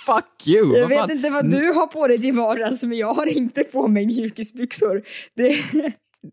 fuck 0.05 0.47
you! 0.47 0.77
Jag 0.77 0.87
vet 0.87 0.99
fan? 0.99 1.11
inte 1.11 1.29
vad 1.29 1.51
du 1.51 1.71
har 1.71 1.87
på 1.87 2.07
dig 2.07 2.21
till 2.21 2.33
vardags, 2.33 2.83
men 2.83 2.97
jag 2.97 3.13
har 3.13 3.25
inte 3.25 3.63
på 3.63 3.87
mig 3.87 4.05
mjukisbyxor. 4.05 5.01
Det, 5.35 5.57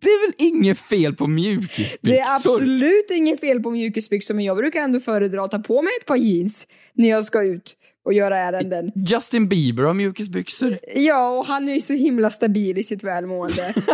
Det 0.01 0.09
är 0.09 0.27
väl 0.27 0.35
inget 0.39 0.79
fel 0.79 1.15
på 1.15 1.27
mjukisbyxor? 1.27 1.99
det 2.09 2.19
är 2.19 2.37
absolut 2.37 3.11
inget 3.11 3.41
fel 3.41 3.61
på 3.61 3.71
mjukisbyxor, 3.71 4.35
men 4.35 4.45
jag 4.45 4.57
brukar 4.57 4.81
ändå 4.81 5.01
föredra 5.01 5.45
att 5.45 5.51
ta 5.51 5.59
på 5.59 5.83
mig 5.83 5.93
ett 6.01 6.07
par 6.07 6.17
jeans 6.17 6.67
när 6.95 7.09
jag 7.09 7.25
ska 7.25 7.43
ut 7.43 7.77
och 8.05 8.13
göra 8.13 8.39
ärenden. 8.39 8.93
Justin 8.95 9.49
Bieber 9.49 9.83
har 9.83 9.95
mjukisbyxor. 9.95 10.79
Ja, 10.95 11.31
och 11.31 11.47
han 11.47 11.69
är 11.69 11.75
ju 11.75 11.81
så 11.81 11.95
himla 11.95 12.31
stabil 12.31 12.79
i 12.79 12.83
sitt 12.83 13.05
välmående. 13.05 13.75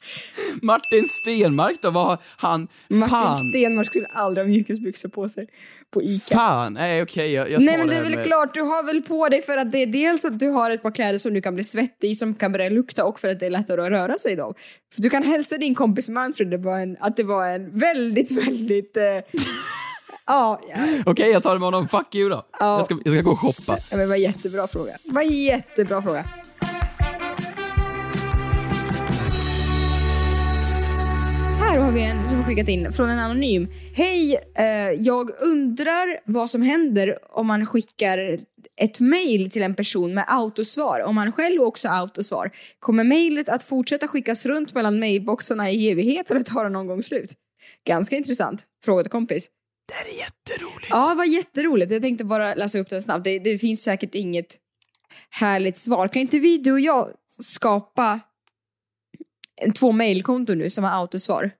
Martin 0.62 1.08
Stenmark 1.08 1.82
då, 1.82 1.90
vad 1.90 2.06
har 2.06 2.18
han? 2.36 2.68
Martin 2.88 3.10
fan, 3.10 3.36
Stenmark 3.36 3.86
skulle 3.86 4.06
aldrig 4.06 4.46
ha 4.46 4.48
mjukisbyxor 4.48 5.08
på 5.08 5.28
sig 5.28 5.46
på 5.90 6.02
Ica. 6.02 6.36
fan, 6.36 6.72
nej 6.72 7.02
okej 7.02 7.32
jag, 7.32 7.50
jag 7.50 7.58
tar 7.58 7.64
Nej 7.64 7.78
men 7.78 7.88
det 7.88 7.96
är 7.96 8.02
väl 8.02 8.16
med... 8.16 8.26
klart, 8.26 8.54
du 8.54 8.62
har 8.62 8.82
väl 8.82 9.02
på 9.02 9.28
dig 9.28 9.42
för 9.42 9.56
att 9.56 9.72
det 9.72 9.82
är 9.82 9.86
dels 9.86 10.24
att 10.24 10.38
du 10.38 10.48
har 10.48 10.70
ett 10.70 10.82
par 10.82 10.90
kläder 10.90 11.18
som 11.18 11.34
du 11.34 11.40
kan 11.40 11.54
bli 11.54 11.64
svettig 11.64 12.10
i, 12.10 12.14
som 12.14 12.34
kan 12.34 12.52
börja 12.52 12.68
lukta 12.68 13.04
och 13.04 13.20
för 13.20 13.28
att 13.28 13.40
det 13.40 13.46
är 13.46 13.50
lättare 13.50 13.82
att 13.82 13.88
röra 13.88 14.18
sig 14.18 14.32
i 14.32 14.36
dem. 14.36 14.54
För 14.94 15.02
du 15.02 15.10
kan 15.10 15.22
hälsa 15.22 15.56
din 15.58 15.74
kompis 15.74 16.08
Manfred 16.08 16.50
det 16.50 16.58
var 16.58 16.78
en, 16.78 16.96
att 17.00 17.16
det 17.16 17.22
var 17.22 17.46
en 17.46 17.78
väldigt, 17.78 18.46
väldigt... 18.46 18.96
Eh, 18.96 19.02
ja, 20.26 20.60
ja, 20.74 20.78
Okej, 21.06 21.30
jag 21.30 21.42
tar 21.42 21.52
det 21.52 21.58
med 21.58 21.66
honom. 21.66 21.88
Fuck 21.88 22.14
you 22.14 22.28
då. 22.30 22.46
Ja. 22.60 22.76
Jag, 22.76 22.84
ska, 22.84 22.98
jag 23.04 23.14
ska 23.14 23.22
gå 23.22 23.30
och 23.30 23.40
shoppa. 23.40 23.78
men 23.90 23.98
det 23.98 24.06
var 24.06 24.16
jättebra 24.16 24.66
fråga. 24.66 24.96
Var 25.04 25.22
jättebra 25.22 26.02
fråga. 26.02 26.24
Här 31.78 31.84
har 31.84 31.92
vi 31.92 32.04
en 32.04 32.28
som 32.28 32.44
skickat 32.44 32.68
in 32.68 32.92
från 32.92 33.08
en 33.10 33.18
anonym. 33.18 33.68
Hej, 33.94 34.40
eh, 34.56 34.66
jag 34.98 35.30
undrar 35.40 36.20
vad 36.24 36.50
som 36.50 36.62
händer 36.62 37.18
om 37.30 37.46
man 37.46 37.66
skickar 37.66 38.38
ett 38.80 39.00
mail 39.00 39.50
till 39.50 39.62
en 39.62 39.74
person 39.74 40.14
med 40.14 40.24
autosvar. 40.28 41.00
Om 41.00 41.14
man 41.14 41.32
själv 41.32 41.62
också 41.62 41.88
har 41.88 41.98
autosvar. 42.00 42.50
Kommer 42.78 43.04
mejlet 43.04 43.48
att 43.48 43.62
fortsätta 43.62 44.08
skickas 44.08 44.46
runt 44.46 44.74
mellan 44.74 44.98
mailboxarna 44.98 45.70
i 45.70 45.90
evighet 45.90 46.30
eller 46.30 46.40
tar 46.40 46.64
det 46.64 46.70
någon 46.70 46.86
gång 46.86 47.02
slut? 47.02 47.32
Ganska 47.86 48.16
intressant. 48.16 48.64
Fråga 48.84 49.02
till 49.02 49.10
kompis. 49.10 49.50
Det 49.88 49.94
här 49.94 50.04
är 50.04 50.18
jätteroligt. 50.18 50.90
Ja, 50.90 51.14
vad 51.16 51.28
jätteroligt. 51.28 51.92
Jag 51.92 52.02
tänkte 52.02 52.24
bara 52.24 52.54
läsa 52.54 52.78
upp 52.78 52.90
den 52.90 53.02
snabbt. 53.02 53.24
Det, 53.24 53.38
det 53.38 53.58
finns 53.58 53.82
säkert 53.82 54.14
inget 54.14 54.56
härligt 55.30 55.76
svar. 55.76 56.08
Kan 56.08 56.22
inte 56.22 56.38
vi, 56.38 56.58
du 56.58 56.72
och 56.72 56.80
jag, 56.80 57.08
skapa 57.28 58.20
två 59.78 59.92
mailkonton 59.92 60.58
nu 60.58 60.70
som 60.70 60.84
har 60.84 60.90
autosvar? 60.90 61.50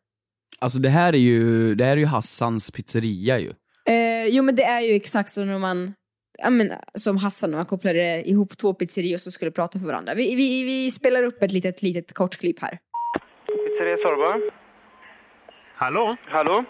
Alltså 0.61 0.79
det 0.79 0.89
här 0.89 1.13
är 1.13 1.19
ju, 1.19 1.75
det 1.75 1.85
här 1.85 1.93
är 1.93 1.97
ju 1.97 2.07
Hassans 2.07 2.71
pizzeria 2.71 3.39
ju. 3.39 3.53
Eh, 3.89 4.27
jo, 4.27 4.43
men 4.43 4.55
det 4.55 4.65
är 4.65 4.81
ju 4.81 4.95
exakt 4.95 5.31
som 5.31 5.47
när 5.47 5.59
man 5.59 5.95
ja, 6.39 6.51
men, 6.51 6.73
som 6.95 7.17
Hassan 7.17 7.51
när 7.51 7.57
man 7.57 7.67
kopplade 7.67 8.29
ihop 8.29 8.59
två 8.59 8.75
pizzerior 8.75 9.19
som 9.19 9.33
skulle 9.33 9.51
prata 9.51 9.79
för 9.79 9.87
varandra. 9.87 10.15
Vi, 10.15 10.35
vi, 10.35 10.63
vi 10.63 10.91
spelar 10.91 11.23
upp 11.23 11.43
ett 11.43 11.53
litet, 11.53 11.83
litet 11.83 12.15
kort 12.15 12.37
klipp 12.37 12.63
här. 12.63 12.79
Pizzeria 13.47 13.97
Sorba. 13.97 14.41
Hallå? 15.75 16.17
Hallå? 16.27 16.65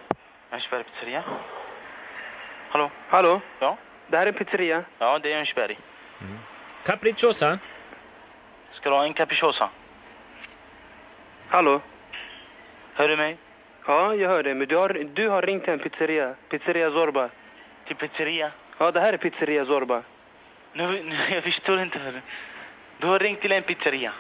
Örnsberg 0.53 0.85
pizzeria? 0.85 1.24
Hallå? 2.70 2.90
Hallå? 3.09 3.40
Ja? 3.61 3.79
Det 4.11 4.16
här 4.16 4.27
är 4.27 4.33
pizzeria. 4.33 4.85
Ja, 4.98 5.18
det 5.18 5.33
är 5.33 5.38
Örnsberg. 5.38 5.79
Capricciosa? 6.85 7.59
Ska 8.81 8.90
du 8.90 8.96
ha 8.96 9.05
en 9.05 9.14
capricciosa? 9.14 9.70
Hallå? 11.48 11.81
Hör 12.94 13.09
du 13.09 13.16
mig? 13.16 13.38
Ja, 13.88 14.14
jag 14.14 14.29
hör 14.29 14.42
dig. 14.42 14.55
Men 14.55 14.68
du 14.68 14.77
har, 14.77 14.88
du 15.14 15.29
har 15.29 15.42
ringt 15.42 15.64
till 15.64 15.72
en 15.72 15.79
pizzeria. 15.79 16.35
Pizzeria 16.48 16.90
Zorba. 16.90 17.29
Till 17.87 17.96
pizzeria? 17.96 18.51
Ja, 18.79 18.90
det 18.90 19.01
här 19.01 19.12
är 19.12 19.16
pizzeria 19.16 19.64
Zorba. 19.64 20.03
Nu, 20.72 21.03
nu, 21.03 21.16
jag 21.35 21.42
förstår 21.44 21.81
inte. 21.81 22.22
Du 22.98 23.07
har 23.07 23.18
ringt 23.18 23.40
till 23.40 23.53
en 23.53 23.62
pizzeria? 23.62 24.12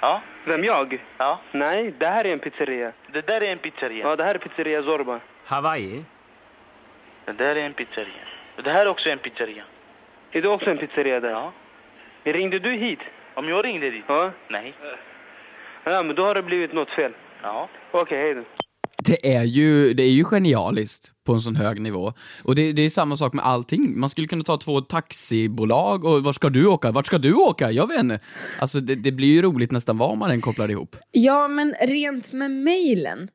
Ja? 0.00 0.22
Vem, 0.44 0.64
jag? 0.64 1.04
Ja? 1.18 1.40
Nej, 1.52 1.94
det 1.98 2.06
här 2.06 2.24
är 2.24 2.32
en 2.32 2.38
pizzeria. 2.38 2.92
Det 3.06 3.26
där 3.26 3.40
är 3.42 3.52
en 3.52 3.58
pizzeria. 3.58 4.08
Ja, 4.08 4.16
det 4.16 4.24
här 4.24 4.34
är 4.34 4.38
pizzeria 4.38 4.82
Zorba. 4.82 5.20
Hawaii? 5.44 6.04
Det 7.24 7.32
där 7.32 7.56
är 7.56 7.66
en 7.66 7.72
pizzeria. 7.72 8.24
Det 8.64 8.70
här 8.70 8.86
är 8.86 8.88
också 8.88 9.10
en 9.10 9.18
pizzeria. 9.18 9.64
Är 10.32 10.42
du 10.42 10.48
också 10.48 10.70
en 10.70 10.78
pizzeria 10.78 11.20
där? 11.20 11.30
Ja. 11.30 11.52
Ringde 12.24 12.58
du 12.58 12.70
hit? 12.70 13.00
Om 13.34 13.48
jag 13.48 13.64
ringde 13.64 13.90
dit? 13.90 14.04
Ja. 14.06 14.30
Nej. 14.48 14.74
Ja, 15.84 16.02
men 16.02 16.16
då 16.16 16.24
har 16.24 16.34
det 16.34 16.42
blivit 16.42 16.72
något 16.72 16.90
fel. 16.90 17.12
Ja. 17.42 17.68
Okej, 17.92 18.18
hej 18.18 18.34
då. 18.34 18.44
Det 19.04 19.34
är 19.34 19.42
ju, 19.42 19.94
det 19.94 20.02
är 20.02 20.10
ju 20.10 20.24
genialiskt 20.24 21.12
på 21.26 21.32
en 21.32 21.40
sån 21.40 21.56
hög 21.56 21.80
nivå. 21.80 22.12
Och 22.42 22.54
det, 22.54 22.72
det 22.72 22.82
är 22.82 22.90
samma 22.90 23.16
sak 23.16 23.32
med 23.32 23.44
allting. 23.44 24.00
Man 24.00 24.10
skulle 24.10 24.26
kunna 24.26 24.44
ta 24.44 24.56
två 24.58 24.80
taxibolag 24.80 26.04
och 26.04 26.22
var 26.22 26.32
ska 26.32 26.48
du 26.48 26.66
åka? 26.66 26.90
Vart 26.90 27.06
ska 27.06 27.18
du 27.18 27.34
åka? 27.34 27.70
Jag 27.70 27.88
vet 27.88 28.00
inte. 28.00 28.20
Alltså 28.58 28.80
det, 28.80 28.94
det 28.94 29.12
blir 29.12 29.28
ju 29.28 29.42
roligt 29.42 29.70
nästan 29.70 29.98
vad 29.98 30.18
man 30.18 30.30
än 30.30 30.40
kopplar 30.40 30.70
ihop. 30.70 30.96
Ja, 31.10 31.48
men 31.48 31.74
rent 31.80 32.32
med 32.32 32.50
mejlen. 32.50 33.28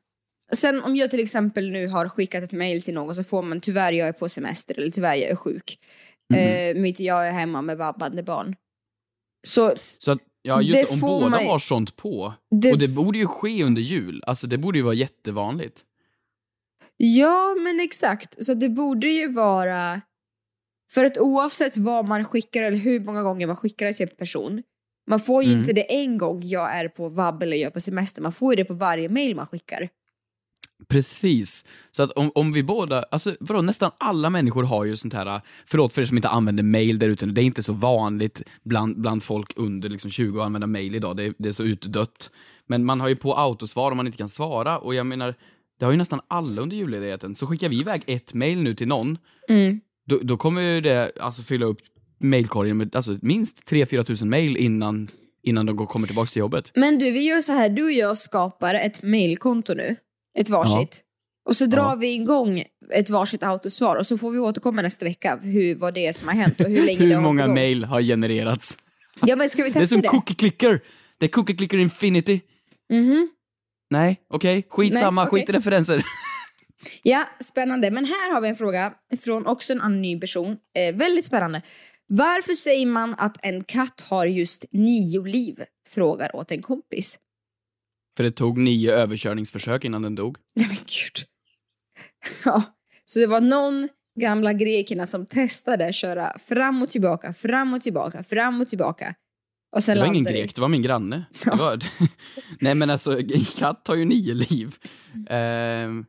Sen 0.52 0.82
om 0.82 0.96
jag 0.96 1.10
till 1.10 1.20
exempel 1.20 1.70
nu 1.70 1.88
har 1.88 2.08
skickat 2.08 2.44
ett 2.44 2.52
mejl 2.52 2.82
till 2.82 2.94
någon 2.94 3.14
så 3.14 3.24
får 3.24 3.42
man 3.42 3.60
tyvärr 3.60 3.92
jag 3.92 4.08
är 4.08 4.12
på 4.12 4.28
semester 4.28 4.74
eller 4.78 4.90
tyvärr 4.90 5.14
jag 5.14 5.30
är 5.30 5.36
sjuk. 5.36 5.78
Mm. 6.34 6.76
Eh, 6.76 6.82
mitt 6.82 7.00
jag 7.00 7.28
är 7.28 7.32
hemma 7.32 7.62
med 7.62 7.78
vabbande 7.78 8.22
barn. 8.22 8.54
Så 9.46 9.74
Så 9.98 10.12
att, 10.12 10.18
ja 10.42 10.62
just 10.62 10.78
Det 10.78 10.84
det, 10.84 10.92
om 10.94 11.00
båda 11.00 11.28
man 11.28 11.46
har 11.46 11.58
sånt 11.58 11.96
på. 11.96 12.34
Det 12.50 12.72
och 12.72 12.78
det 12.78 12.88
borde 12.88 13.18
ju 13.18 13.26
ske 13.26 13.64
under 13.64 13.82
jul. 13.82 14.22
Alltså 14.26 14.46
det 14.46 14.58
borde 14.58 14.78
ju 14.78 14.84
vara 14.84 14.94
jättevanligt. 14.94 15.84
Ja, 16.96 17.54
men 17.64 17.80
exakt. 17.80 18.44
Så 18.44 18.54
det 18.54 18.68
borde 18.68 19.08
ju 19.08 19.32
vara... 19.32 20.00
För 20.92 21.04
att 21.04 21.18
oavsett 21.18 21.76
vad 21.76 22.04
man 22.08 22.24
skickar 22.24 22.62
eller 22.62 22.76
hur 22.76 23.00
många 23.00 23.22
gånger 23.22 23.46
man 23.46 23.56
skickar 23.56 23.86
det 23.86 23.92
till 23.92 24.08
en 24.10 24.16
person, 24.16 24.62
man 25.10 25.20
får 25.20 25.42
ju 25.42 25.48
Mm. 25.48 25.60
inte 25.60 25.72
det 25.72 25.94
en 26.02 26.18
gång 26.18 26.40
jag 26.42 26.76
är 26.76 26.88
på 26.88 27.08
vab 27.08 27.42
eller 27.42 27.56
jag 27.56 27.66
är 27.66 27.70
på 27.70 27.80
semester, 27.80 28.22
man 28.22 28.32
får 28.32 28.52
ju 28.52 28.56
det 28.56 28.64
på 28.64 28.74
varje 28.74 29.08
mail 29.08 29.36
man 29.36 29.46
skickar. 29.46 29.88
Precis. 30.88 31.64
Så 31.90 32.02
att 32.02 32.10
om, 32.10 32.32
om 32.34 32.52
vi 32.52 32.62
båda, 32.62 33.02
alltså 33.02 33.36
vadå, 33.40 33.62
nästan 33.62 33.90
alla 33.98 34.30
människor 34.30 34.62
har 34.62 34.84
ju 34.84 34.96
sånt 34.96 35.14
här, 35.14 35.40
förlåt 35.66 35.92
för 35.92 36.02
er 36.02 36.06
som 36.06 36.16
inte 36.18 36.28
använder 36.28 36.62
mail 36.62 36.98
där 36.98 37.08
ute, 37.08 37.26
det 37.26 37.40
är 37.40 37.44
inte 37.44 37.62
så 37.62 37.72
vanligt 37.72 38.42
bland, 38.64 39.00
bland 39.00 39.22
folk 39.22 39.52
under 39.56 39.88
liksom 39.88 40.10
20 40.10 40.40
att 40.40 40.46
använda 40.46 40.66
mail 40.66 40.94
idag, 40.94 41.16
det 41.16 41.24
är, 41.24 41.34
det 41.38 41.48
är 41.48 41.52
så 41.52 41.64
utdött. 41.64 42.30
Men 42.66 42.84
man 42.84 43.00
har 43.00 43.08
ju 43.08 43.16
på 43.16 43.34
autosvar 43.34 43.90
om 43.90 43.96
man 43.96 44.06
inte 44.06 44.18
kan 44.18 44.28
svara 44.28 44.78
och 44.78 44.94
jag 44.94 45.06
menar, 45.06 45.34
det 45.78 45.84
har 45.84 45.92
ju 45.92 45.98
nästan 45.98 46.20
alla 46.28 46.62
under 46.62 46.76
julledigheten. 46.76 47.34
Så 47.34 47.46
skickar 47.46 47.68
vi 47.68 47.80
iväg 47.80 48.02
ett 48.06 48.34
mail 48.34 48.62
nu 48.62 48.74
till 48.74 48.88
någon, 48.88 49.18
Mm. 49.48 49.80
då, 50.06 50.18
då 50.22 50.36
kommer 50.36 50.60
ju 50.62 50.80
det 50.80 51.12
alltså 51.20 51.42
fylla 51.42 51.66
upp 51.66 51.78
mailkorgen 52.20 52.76
med 52.76 52.96
alltså, 52.96 53.16
minst 53.22 53.70
3-4 53.72 54.02
tusen 54.02 54.28
mail 54.30 54.56
innan, 54.56 55.08
innan 55.42 55.66
de 55.66 55.76
går, 55.76 55.86
kommer 55.86 56.06
tillbaka 56.06 56.26
till 56.26 56.40
jobbet. 56.40 56.72
Men 56.74 56.98
du, 56.98 57.10
vi 57.10 57.20
gör 57.20 57.40
så 57.40 57.52
här, 57.52 57.68
du 57.68 57.84
och 57.84 57.92
jag 57.92 58.16
skapar 58.16 58.74
ett 58.74 59.02
mailkonto 59.02 59.74
nu, 59.74 59.96
ett 60.40 60.48
varsitt. 60.48 61.00
Och 61.48 61.56
så 61.56 61.66
drar 61.66 61.82
Ja. 61.82 61.94
vi 61.94 62.14
igång 62.14 62.64
ett 62.94 63.10
varsitt 63.10 63.42
autosvar 63.42 63.96
och 63.96 64.06
så 64.06 64.18
får 64.18 64.30
vi 64.30 64.38
återkomma 64.38 64.82
nästa 64.82 65.04
vecka 65.04 65.38
hur, 65.42 65.74
vad 65.74 65.94
det 65.94 66.06
är 66.06 66.12
som 66.12 66.28
har 66.28 66.34
hänt 66.34 66.60
och 66.60 66.66
hur 66.66 66.82
länge 66.86 66.98
det 66.98 67.04
Hur 67.04 67.14
har 67.14 67.22
många 67.22 67.46
mail 67.46 67.84
har 67.84 68.02
genererats? 68.02 68.78
Ja 69.26 69.36
men 69.36 69.48
ska 69.48 69.62
vi 69.64 69.70
Det 69.72 69.78
är 69.78 69.80
testa 69.80 69.94
som 69.94 70.00
det? 70.02 70.08
cookie 70.08 70.34
clicker. 70.36 70.80
Det 71.18 71.24
är 71.26 71.30
cookie 71.30 71.56
clicker 71.56 71.78
infinity. 71.78 72.40
Mhm. 72.92 73.28
Nej, 73.90 74.20
okej. 74.34 74.66
Skitsamma, 74.70 75.22
Nej, 75.22 75.28
okej. 75.28 75.40
skit 75.40 75.48
i 75.50 75.52
referenser. 75.52 76.02
Ja, 77.02 77.28
spännande. 77.40 77.90
Men 77.90 78.04
här 78.04 78.32
har 78.34 78.40
vi 78.40 78.48
en 78.48 78.56
fråga 78.56 78.92
från 79.24 79.46
också 79.46 79.72
en 79.72 79.80
anonym 79.80 80.20
person. 80.20 80.56
Eh, 80.78 80.94
väldigt 80.96 81.24
spännande. 81.24 81.62
Varför 82.08 82.52
säger 82.52 82.86
man 82.86 83.14
att 83.18 83.36
en 83.42 83.64
katt 83.64 84.06
har 84.10 84.26
just 84.26 84.64
nio 84.72 85.20
liv? 85.24 85.56
Frågar 85.88 86.36
åt 86.36 86.50
en 86.52 86.62
kompis. 86.62 87.18
För 88.18 88.24
det 88.24 88.30
tog 88.30 88.58
nio 88.58 88.92
överkörningsförsök 88.92 89.84
innan 89.84 90.02
den 90.02 90.14
dog. 90.14 90.36
Nej 90.54 90.66
men 90.66 90.76
gud. 90.76 91.24
Ja, 92.44 92.62
så 93.04 93.18
det 93.18 93.26
var 93.26 93.40
någon 93.40 93.88
gamla 94.20 94.52
grekerna 94.52 95.06
som 95.06 95.26
testade 95.26 95.92
köra 95.92 96.38
fram 96.38 96.82
och 96.82 96.88
tillbaka, 96.88 97.32
fram 97.32 97.74
och 97.74 97.80
tillbaka, 97.80 98.22
fram 98.22 98.60
och 98.60 98.68
tillbaka. 98.68 99.14
Och 99.76 99.84
sen 99.84 99.96
Det 99.96 100.00
var 100.00 100.08
ingen 100.08 100.24
grek, 100.24 100.54
det 100.54 100.60
var 100.60 100.68
min 100.68 100.82
granne. 100.82 101.24
Var... 101.46 101.78
Nej 102.60 102.74
men 102.74 102.90
alltså, 102.90 103.18
en 103.18 103.44
katt 103.58 103.88
har 103.88 103.94
ju 103.94 104.04
nio 104.04 104.34
liv. 104.34 104.74
Ehm, 105.30 106.04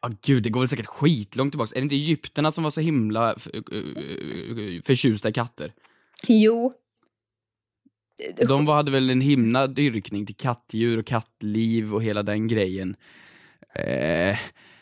ja, 0.00 0.10
gud, 0.22 0.42
det 0.42 0.50
går 0.50 0.60
väl 0.60 0.68
säkert 0.68 0.86
skitlångt 0.86 1.52
tillbaka. 1.52 1.74
Är 1.74 1.80
det 1.80 1.82
inte 1.82 1.94
egypterna 1.94 2.50
som 2.50 2.64
var 2.64 2.70
så 2.70 2.80
himla 2.80 3.36
förtjusta 4.84 5.28
i 5.28 5.32
katter? 5.32 5.72
Jo. 6.26 6.72
De 8.48 8.66
hade 8.66 8.90
väl 8.90 9.10
en 9.10 9.20
himla 9.20 9.66
dyrkning 9.66 10.26
till 10.26 10.36
kattdjur 10.36 10.98
och 10.98 11.06
kattliv 11.06 11.94
och 11.94 12.02
hela 12.02 12.22
den 12.22 12.48
grejen. 12.48 12.96
Eh, 13.74 14.38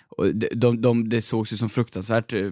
och 0.09 0.35
de, 0.35 0.49
de, 0.55 0.83
de, 0.83 1.09
det 1.09 1.23
sågs 1.23 1.53
ju 1.53 1.57
som 1.57 1.69
fruktansvärt 1.71 2.33
eh, 2.33 2.51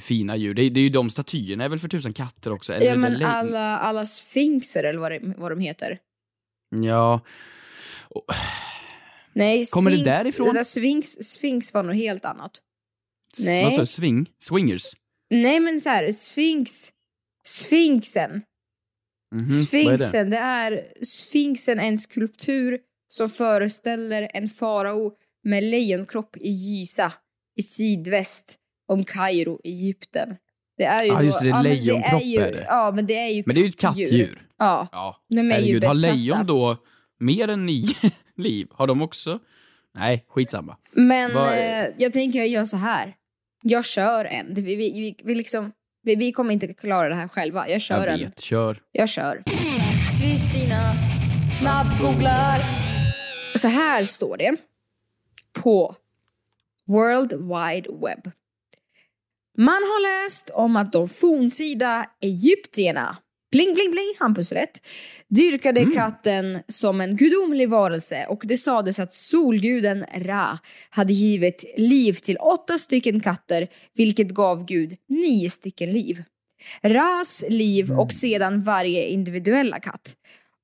fina 0.00 0.36
djur. 0.36 0.54
Det, 0.54 0.68
det 0.70 0.80
är 0.80 0.84
ju 0.84 0.90
de 0.90 1.10
statyerna 1.10 1.64
är 1.64 1.68
väl 1.68 1.78
för 1.78 1.88
tusan 1.88 2.12
katter 2.12 2.52
också? 2.52 2.72
Eller 2.72 2.86
Ja 2.86 2.96
men 2.96 3.24
alla, 3.24 3.78
alla 3.78 4.06
sfinxer 4.06 4.84
eller 4.84 4.98
vad, 4.98 5.12
det, 5.12 5.20
vad 5.36 5.52
de 5.52 5.60
heter. 5.60 5.98
Ja. 6.70 7.20
Och- 8.08 8.24
Nej, 9.32 9.64
Kommer 9.74 9.90
det 9.90 9.96
Sphinx, 9.96 10.22
därifrån? 10.22 10.54
Det 10.54 10.64
Sphinx, 10.64 11.08
Sphinx 11.08 11.74
var 11.74 11.82
något 11.82 11.96
helt 11.96 12.24
annat. 12.24 12.52
Nej. 13.38 13.64
Vad 13.64 13.72
sa 13.72 13.80
du? 13.80 13.86
Swing? 13.86 14.26
Swingers? 14.38 14.92
Nej 15.30 15.60
men 15.60 15.80
så 15.80 15.88
här, 15.88 16.12
Sphinx, 16.12 16.92
Sphinxen. 17.44 18.42
Mhm, 19.34 19.48
Vad 19.48 19.54
är 19.54 19.58
det? 19.58 19.98
Sphinxen, 19.98 20.30
det? 20.30 20.36
är 20.36 20.84
Sphinxen 21.04 21.78
är 21.80 21.88
en 21.88 21.98
skulptur 21.98 22.78
som 23.08 23.30
föreställer 23.30 24.28
en 24.34 24.48
farao 24.48 25.12
med 25.44 25.64
lejonkropp 25.64 26.36
i 26.36 26.48
Giza 26.50 27.12
i 27.56 27.62
sydväst 27.62 28.54
om 28.88 29.04
Kairo, 29.04 29.60
Egypten. 29.64 30.28
Det 30.78 30.84
är 30.84 31.02
ju 31.04 31.08
Ja, 31.08 31.18
då- 31.18 31.24
just 31.24 31.38
det, 31.40 31.44
det 31.44 31.50
är 31.56 31.62
lejonkropp 31.62 32.22
ju, 32.24 32.38
är 32.40 32.52
det. 32.52 32.64
Ja, 32.68 32.92
men 32.94 33.06
det 33.06 33.14
är 33.18 33.28
ju 33.28 33.42
Men 33.46 33.54
det 33.54 33.60
är 33.60 33.62
ju 33.62 33.68
ett 33.68 33.78
kattdjur. 33.80 34.48
Ja, 34.58 34.88
Ja, 34.92 35.24
de 35.28 35.38
är 35.38 35.42
ju 35.44 35.50
herregud. 35.52 35.84
Har 35.84 35.94
besatta. 35.94 36.14
lejon 36.14 36.46
då 36.46 36.76
mer 37.20 37.48
än 37.48 37.66
nio 37.66 37.94
liv? 38.36 38.66
Har 38.70 38.86
de 38.86 39.02
också? 39.02 39.38
Nej, 39.94 40.24
skitsamma. 40.28 40.76
Men 40.92 41.34
Vad 41.34 41.48
är- 41.52 41.84
eh, 41.88 41.94
jag 41.98 42.12
tänker 42.12 42.38
jag 42.38 42.48
gör 42.48 42.64
så 42.64 42.76
här. 42.76 43.14
Jag 43.62 43.84
kör 43.84 44.24
en. 44.24 44.54
Vi, 44.54 44.62
vi, 44.62 44.76
vi, 44.76 45.16
vi, 45.24 45.34
liksom, 45.34 45.72
vi, 46.06 46.16
vi 46.16 46.32
kommer 46.32 46.52
inte 46.52 46.74
klara 46.74 47.08
det 47.08 47.14
här 47.14 47.28
själva. 47.28 47.68
Jag 47.68 47.80
kör 47.80 48.06
Jag 48.06 48.14
en. 48.14 48.20
vet, 48.20 48.40
kör. 48.40 48.78
Jag 48.92 49.08
kör. 49.08 49.42
Kristina 50.20 50.92
snabbgooglar. 51.58 52.60
Så 53.56 53.68
här 53.68 54.04
står 54.04 54.36
det 54.36 54.56
på 55.52 55.96
World 56.86 57.32
Wide 57.32 57.88
Web. 58.06 58.32
Man 59.58 59.68
har 59.68 60.24
läst 60.24 60.50
om 60.50 60.76
att 60.76 60.92
de 60.92 61.08
forntida 61.08 62.06
egyptierna, 62.20 63.16
bling 63.56 63.74
bling 63.74 63.90
bling, 63.90 64.14
Hampus 64.18 64.52
rätt, 64.52 64.86
dyrkade 65.28 65.84
katten 65.94 66.58
som 66.68 67.00
en 67.00 67.16
gudomlig 67.16 67.70
varelse 67.70 68.26
och 68.28 68.42
det 68.44 68.56
sades 68.56 68.98
att 68.98 69.14
solguden 69.14 70.04
Ra 70.16 70.58
hade 70.90 71.12
givit 71.12 71.74
liv 71.76 72.12
till 72.12 72.36
åtta 72.36 72.78
stycken 72.78 73.20
katter 73.20 73.68
vilket 73.94 74.30
gav 74.30 74.64
Gud 74.64 74.92
nio 75.08 75.50
stycken 75.50 75.90
liv. 75.90 76.22
Ras 76.82 77.44
liv 77.48 77.92
och 77.92 78.12
sedan 78.12 78.62
varje 78.62 79.06
individuella 79.06 79.80
katt. 79.80 80.14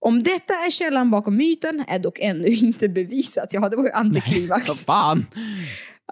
Om 0.01 0.23
detta 0.23 0.55
är 0.55 0.71
källan 0.71 1.11
bakom 1.11 1.37
myten 1.37 1.85
är 1.89 1.99
dock 1.99 2.19
ännu 2.19 2.49
inte 2.49 2.89
bevisat. 2.89 3.49
Ja, 3.53 3.69
det 3.69 3.77
var 3.77 3.85
ju 3.85 3.91
antiklimax. 3.91 4.69
Vad 4.69 4.79
fan! 4.79 5.27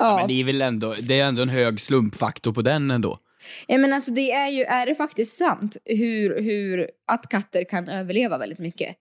Ja. 0.00 0.16
Men 0.16 0.28
det 0.28 0.40
är 0.40 0.44
väl 0.44 0.62
ändå, 0.62 0.94
det 1.02 1.20
är 1.20 1.24
ändå 1.24 1.42
en 1.42 1.48
hög 1.48 1.80
slumpfaktor 1.80 2.52
på 2.52 2.62
den 2.62 2.90
ändå. 2.90 3.18
Ja, 3.66 3.78
men 3.78 3.92
alltså 3.92 4.10
det 4.12 4.32
är 4.32 4.48
ju, 4.48 4.62
är 4.62 4.86
det 4.86 4.94
faktiskt 4.94 5.38
sant 5.38 5.76
hur, 5.84 6.42
hur, 6.42 6.90
att 7.12 7.28
katter 7.28 7.64
kan 7.64 7.88
överleva 7.88 8.38
väldigt 8.38 8.58
mycket? 8.58 8.96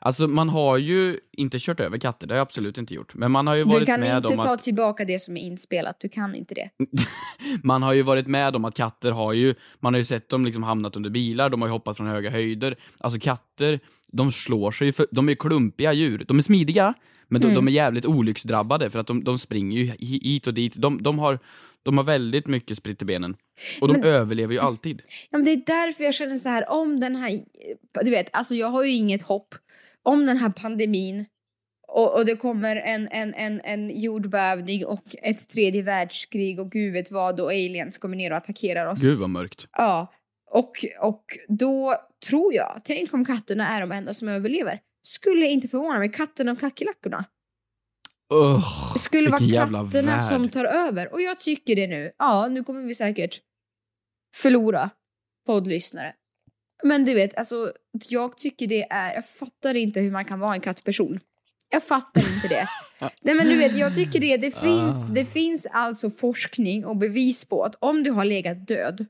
Alltså 0.00 0.28
man 0.28 0.48
har 0.48 0.76
ju 0.78 1.18
inte 1.32 1.58
kört 1.60 1.80
över 1.80 1.98
katter, 1.98 2.26
det 2.26 2.34
har 2.34 2.36
jag 2.36 2.42
absolut 2.42 2.78
inte 2.78 2.94
gjort. 2.94 3.14
Men 3.14 3.30
man 3.32 3.46
har 3.46 3.54
ju 3.54 3.62
varit 3.64 3.80
Du 3.80 3.86
kan 3.86 4.00
med 4.00 4.16
inte 4.16 4.28
om 4.28 4.36
ta 4.44 4.52
att... 4.54 4.62
tillbaka 4.62 5.04
det 5.04 5.18
som 5.18 5.36
är 5.36 5.40
inspelat. 5.40 6.00
Du 6.00 6.08
kan 6.08 6.34
inte 6.34 6.54
det. 6.54 6.70
Man 7.62 7.82
har 7.82 7.92
ju 7.92 8.02
varit 8.02 8.26
med 8.26 8.56
om 8.56 8.64
att 8.64 8.74
katter 8.76 9.10
har 9.12 9.32
ju, 9.32 9.54
man 9.80 9.94
har 9.94 9.98
ju 9.98 10.04
sett 10.04 10.28
dem 10.28 10.44
liksom 10.44 10.62
hamnat 10.62 10.96
under 10.96 11.10
bilar, 11.10 11.50
de 11.50 11.62
har 11.62 11.68
ju 11.68 11.72
hoppat 11.72 11.96
från 11.96 12.06
höga 12.06 12.30
höjder. 12.30 12.76
Alltså 13.00 13.20
katter, 13.20 13.80
de 14.08 14.32
slår 14.32 14.70
sig 14.70 14.86
ju 14.86 14.92
för, 14.92 15.06
de 15.10 15.28
är 15.28 15.34
klumpiga 15.34 15.92
djur. 15.92 16.24
De 16.28 16.38
är 16.38 16.42
smidiga, 16.42 16.94
men 17.28 17.40
de, 17.40 17.46
Mm. 17.46 17.54
de 17.54 17.68
är 17.68 17.72
jävligt 17.72 18.04
olycksdrabbade 18.06 18.90
för 18.90 18.98
att 18.98 19.06
de, 19.06 19.24
de 19.24 19.38
springer 19.38 19.78
ju 19.78 19.84
hi- 19.86 20.22
hit 20.24 20.46
och 20.46 20.54
dit. 20.54 20.74
De, 20.76 21.02
de, 21.02 21.18
har, 21.18 21.38
de 21.86 21.98
har 21.98 22.04
väldigt 22.04 22.46
mycket 22.46 22.76
spritt 22.76 23.02
i 23.02 23.04
benen. 23.04 23.36
Och 23.80 23.88
de 23.88 23.92
Men- 23.94 24.04
överlever 24.04 24.54
ju 24.54 24.60
alltid. 24.60 25.02
Ja, 25.30 25.38
men 25.38 25.44
det 25.44 25.52
är 25.52 25.62
därför 25.66 26.04
jag 26.04 26.14
känner 26.14 26.34
så 26.34 26.48
här, 26.48 26.70
om 26.70 27.00
den 27.00 27.16
här... 27.16 27.40
Du 28.04 28.10
vet, 28.10 28.36
alltså 28.36 28.54
jag 28.54 28.68
har 28.68 28.84
ju 28.84 28.92
inget 28.92 29.22
hopp. 29.22 29.54
Om 30.02 30.26
den 30.26 30.36
här 30.36 30.50
pandemin 30.50 31.26
och, 31.88 32.14
och 32.18 32.26
det 32.26 32.36
kommer 32.36 32.76
en, 32.76 33.08
en, 33.08 33.34
en, 33.34 33.60
en 33.64 34.00
jordbävning 34.00 34.86
och 34.86 35.04
ett 35.22 35.48
tredje 35.48 35.82
världskrig 35.82 36.60
och 36.60 36.70
gud 36.70 36.92
vet 36.92 37.10
vad 37.10 37.40
och 37.40 37.50
aliens 37.50 37.98
kommer 37.98 38.16
ner 38.16 38.30
och 38.30 38.36
attackerar 38.36 38.86
oss. 38.86 39.00
Gud 39.00 39.18
vad 39.18 39.30
mörkt. 39.30 39.68
Ja, 39.72 40.12
och, 40.50 40.84
och 41.00 41.24
då 41.48 41.96
tror 42.28 42.54
jag, 42.54 42.80
tänk 42.84 43.14
om 43.14 43.24
katterna 43.24 43.68
är 43.68 43.80
de 43.80 43.92
enda 43.92 44.14
som 44.14 44.28
överlever. 44.28 44.80
Skulle 45.02 45.46
inte 45.46 45.68
förvåna 45.68 45.98
mig, 45.98 46.12
katterna 46.12 46.52
och 46.52 46.60
kackerlackorna. 46.60 47.24
Ugh, 48.34 48.92
Det 48.94 48.98
skulle 48.98 49.30
vara 49.30 49.38
katterna 49.38 49.82
värld. 50.10 50.20
som 50.20 50.48
tar 50.48 50.64
över. 50.64 51.12
Och 51.12 51.20
jag 51.22 51.38
tycker 51.38 51.76
det 51.76 51.86
nu. 51.86 52.12
Ja, 52.18 52.48
nu 52.50 52.64
kommer 52.64 52.82
vi 52.82 52.94
säkert 52.94 53.40
förlora 54.36 54.90
poddlyssnare. 55.46 56.12
Men 56.84 57.04
du 57.04 57.14
vet, 57.14 57.36
alltså 57.38 57.72
jag 58.08 58.38
tycker 58.38 58.66
det 58.66 58.82
är, 58.90 59.14
jag 59.14 59.28
fattar 59.28 59.74
inte 59.74 60.00
hur 60.00 60.10
man 60.10 60.24
kan 60.24 60.40
vara 60.40 60.54
en 60.54 60.60
kattperson. 60.60 61.20
Jag 61.70 61.82
fattar 61.82 62.20
inte 62.34 62.48
det. 62.48 62.66
Nej 63.22 63.34
men 63.34 63.46
du 63.46 63.56
vet, 63.56 63.78
jag 63.78 63.94
tycker 63.94 64.20
det, 64.20 64.36
det 64.36 64.50
finns, 64.50 65.10
Ah. 65.10 65.14
det 65.14 65.24
finns 65.24 65.66
alltså 65.72 66.10
forskning 66.10 66.84
och 66.86 66.96
bevis 66.96 67.44
på 67.44 67.62
att 67.64 67.74
om 67.78 68.02
du 68.02 68.10
har 68.10 68.24
legat 68.24 68.66
död 68.66 69.06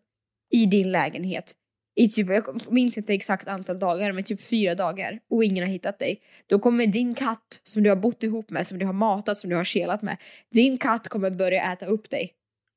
i 0.52 0.66
din 0.66 0.92
lägenhet 0.92 1.54
i 1.96 2.08
typ, 2.08 2.28
jag 2.28 2.72
minns 2.72 2.98
inte 2.98 3.14
exakt 3.14 3.48
antal 3.48 3.78
dagar, 3.78 4.12
men 4.12 4.24
typ 4.24 4.42
fyra 4.42 4.74
dagar 4.74 5.18
och 5.30 5.44
ingen 5.44 5.64
har 5.64 5.70
hittat 5.72 5.98
dig. 5.98 6.20
Då 6.46 6.58
kommer 6.58 6.86
din 6.86 7.14
katt 7.14 7.60
som 7.62 7.82
du 7.82 7.88
har 7.88 7.96
bott 7.96 8.22
ihop 8.22 8.50
med, 8.50 8.66
som 8.66 8.78
du 8.78 8.86
har 8.86 8.92
matat, 8.92 9.38
som 9.38 9.50
du 9.50 9.56
har 9.56 9.64
kelat 9.64 10.02
med. 10.02 10.16
Din 10.54 10.78
katt 10.78 11.08
kommer 11.08 11.30
börja 11.30 11.72
äta 11.72 11.86
upp 11.86 12.10
dig. 12.10 12.30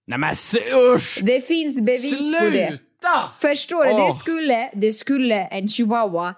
Nej 0.08 0.19
men 0.19 0.36
usch! 0.95 1.19
Det 1.21 1.47
finns 1.47 1.82
bevis 1.82 2.34
på 2.39 2.45
det. 2.49 2.67
Sluta! 2.67 3.32
Förstår 3.41 3.86
du? 3.86 3.89
Det, 3.89 4.01
Åh. 4.01 4.12
skulle, 4.12 4.69
det 4.73 4.91
skulle 4.91 5.45
en 5.45 5.69
chihuahua 5.69 6.36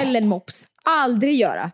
eller 0.00 0.20
en 0.20 0.28
mops 0.28 0.66
aldrig 0.84 1.34
göra. 1.34 1.70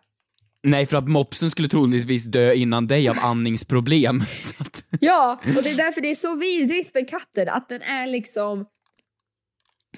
Nej, 0.62 0.86
för 0.86 0.96
att 0.96 1.08
mopsen 1.08 1.50
skulle 1.50 1.68
troligtvis 1.68 2.24
dö 2.24 2.52
innan 2.52 2.86
dig 2.86 3.08
av 3.08 3.16
andningsproblem. 3.22 4.20
Att, 4.58 4.84
Ja, 5.00 5.40
och 5.56 5.62
det 5.62 5.70
är 5.70 5.76
därför 5.76 6.00
det 6.00 6.10
är 6.10 6.14
så 6.14 6.36
vidrigt 6.36 6.94
med 6.94 7.10
katten, 7.10 7.48
att 7.48 7.68
den 7.68 7.82
är 7.82 8.06
liksom... 8.06 8.66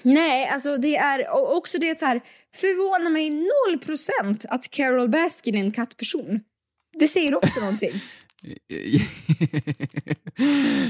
Nej, 0.03 0.47
alltså 0.47 0.77
det 0.77 0.95
är 0.95 1.33
och 1.33 1.57
också 1.57 1.77
det 1.77 1.99
så 1.99 2.05
här, 2.05 2.21
förvånar 2.55 3.11
mig 3.11 3.29
noll 3.29 3.79
procent 3.79 4.45
att 4.49 4.69
Carol 4.69 5.09
Baskin 5.09 5.55
är 5.55 5.59
en 5.59 5.71
kattperson. 5.71 6.39
Det 6.99 7.07
säger 7.07 7.35
också 7.35 7.59
någonting. 7.61 7.91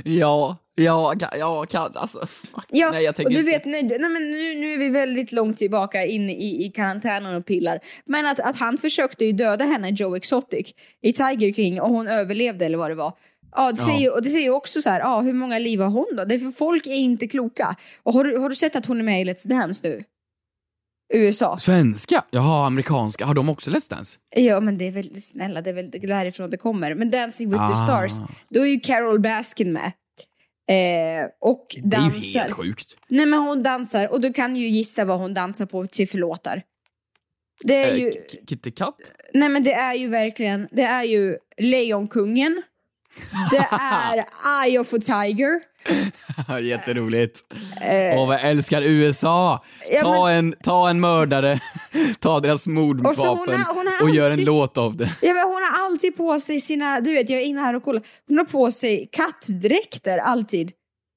ja, 0.04 0.58
ja, 0.76 1.14
ja, 1.38 1.66
kan, 1.66 1.92
alltså 1.96 2.28
fuck. 2.28 2.66
Ja, 2.70 2.92
Nej, 2.92 3.04
jag 3.04 3.10
och 3.12 3.16
tänker 3.16 3.34
du 3.34 3.40
inte. 3.40 3.52
vet, 3.52 3.66
nej, 3.66 3.84
nej, 3.84 4.10
men 4.10 4.32
nu, 4.32 4.56
nu 4.56 4.74
är 4.74 4.78
vi 4.78 4.90
väldigt 4.90 5.32
långt 5.32 5.58
tillbaka 5.58 6.06
in 6.06 6.30
i, 6.30 6.66
i 6.66 6.70
karantänen 6.70 7.36
och 7.36 7.46
pillar. 7.46 7.80
Men 8.06 8.26
att, 8.26 8.40
att 8.40 8.60
han 8.60 8.78
försökte 8.78 9.26
ju 9.26 9.32
döda 9.32 9.66
henne, 9.66 9.90
Joe 9.90 10.16
Exotic, 10.16 10.74
i 11.02 11.14
Tiger 11.14 11.54
King 11.54 11.82
och 11.82 11.90
hon 11.90 12.08
överlevde 12.08 12.66
eller 12.66 12.78
vad 12.78 12.92
det 12.92 12.96
var. 12.96 13.14
Ja, 13.56 13.72
det 13.72 13.82
Ja. 13.82 13.86
säger, 13.86 14.00
ju- 14.00 14.10
och 14.10 14.22
det 14.24 14.30
säger 14.30 14.50
också 14.50 14.82
så 14.82 14.90
här, 14.90 15.00
ja, 15.00 15.22
hur 15.22 15.34
många 15.34 15.60
liv 15.60 15.80
har 15.82 15.90
hon 15.90 16.06
då? 16.18 16.26
Det 16.26 16.36
är 16.36 16.40
för 16.40 16.52
folk 16.52 16.88
är 16.88 16.92
inte 16.96 17.28
kloka. 17.28 17.76
Och 18.04 18.14
har 18.14 18.24
du, 18.24 18.38
har 18.38 18.50
du 18.50 18.56
sett 18.56 18.76
att 18.76 18.86
hon 18.86 19.00
är 19.00 19.04
med 19.04 19.22
i 19.22 19.26
Let's 19.26 19.48
Dance 19.48 19.88
nu? 19.88 20.04
USA. 21.14 21.60
Svenska? 21.60 22.24
Jaha, 22.32 22.68
amerikanska. 22.68 23.26
Har 23.26 23.34
de 23.34 23.50
också 23.50 23.72
Let's 23.72 23.90
Dance? 23.90 24.18
Ja, 24.36 24.60
men 24.60 24.78
det 24.78 24.88
är 24.88 24.92
väl 24.92 25.22
snälla, 25.22 25.62
det 25.62 25.70
är 25.70 25.74
väl 25.74 25.92
därifrån 25.92 26.50
det 26.50 26.58
kommer. 26.58 26.96
Men 26.96 27.10
Dancing 27.10 27.50
with 27.50 27.68
the 27.68 27.74
Ah. 27.74 27.86
stars, 27.86 28.12
då 28.50 28.62
är 28.62 28.66
ju 28.70 28.80
Carol 28.80 29.20
Baskin 29.20 29.74
med. 29.74 29.92
Eh, 30.70 31.28
och 31.42 31.66
Det 31.84 31.96
är 31.98 32.02
ju 32.02 32.10
dansar. 32.10 32.40
helt 32.40 32.52
sjukt. 32.54 32.98
Nej 33.10 33.26
men 33.26 33.40
hon 33.40 33.64
dansar 33.64 34.08
och 34.08 34.22
du 34.22 34.34
kan 34.34 34.56
ju 34.56 34.68
gissa 34.68 35.06
vad 35.06 35.20
hon 35.20 35.34
dansar 35.34 35.66
på 35.66 35.88
till 35.88 36.10
för 36.10 36.18
låtar. 36.18 36.62
Det 37.64 37.76
är 37.76 37.94
Eh, 37.94 37.98
ju, 37.98 38.12
Kitty 38.50 38.72
Katt? 38.72 38.96
nej 39.34 39.50
men 39.50 39.64
det 39.64 39.74
är 39.74 39.94
ju 39.94 40.08
verkligen, 40.08 40.68
det 40.72 40.82
är 40.84 41.04
ju 41.04 41.38
Lejonkungen. 41.58 42.62
Det 43.52 43.68
är 43.72 44.26
Eye 44.66 44.80
of 44.80 44.94
a 44.94 44.98
Tiger. 45.02 45.60
Jätteroligt. 46.62 47.40
Åh, 48.16 48.28
vad 48.28 48.36
jag 48.36 48.42
älskar 48.50 48.82
USA! 48.82 49.64
Eh. 49.90 49.96
Ja, 49.96 50.02
ta, 50.02 50.30
en, 50.30 50.56
ta 50.64 50.90
en 50.90 51.00
mördare, 51.00 51.60
ta 52.20 52.40
deras 52.40 52.68
Och 52.68 52.74
mordvapen 52.74 53.26
hon 53.28 53.50
har- 53.50 53.74
hon 53.76 53.88
har 53.88 54.04
och 54.04 54.16
gör 54.16 54.26
en 54.26 54.32
alltid- 54.32 54.46
låt 54.46 54.78
av 54.78 54.98
det. 54.98 55.10
Ja, 55.22 55.34
men 55.34 55.44
hon 55.44 55.62
har 55.72 55.86
alltid 55.86 56.18
på 56.18 56.40
sig 56.40 56.62
sina, 56.62 57.00
du 57.00 57.14
vet 57.14 57.30
jag 57.30 57.40
är 57.42 57.46
inne 57.46 57.62
här 57.62 57.76
och 57.76 57.84
kollar, 57.84 58.02
hon 58.28 58.38
har 58.38 58.46
på 58.46 58.72
sig 58.72 59.10
kattdräkter 59.12 60.18
alltid. 60.18 60.72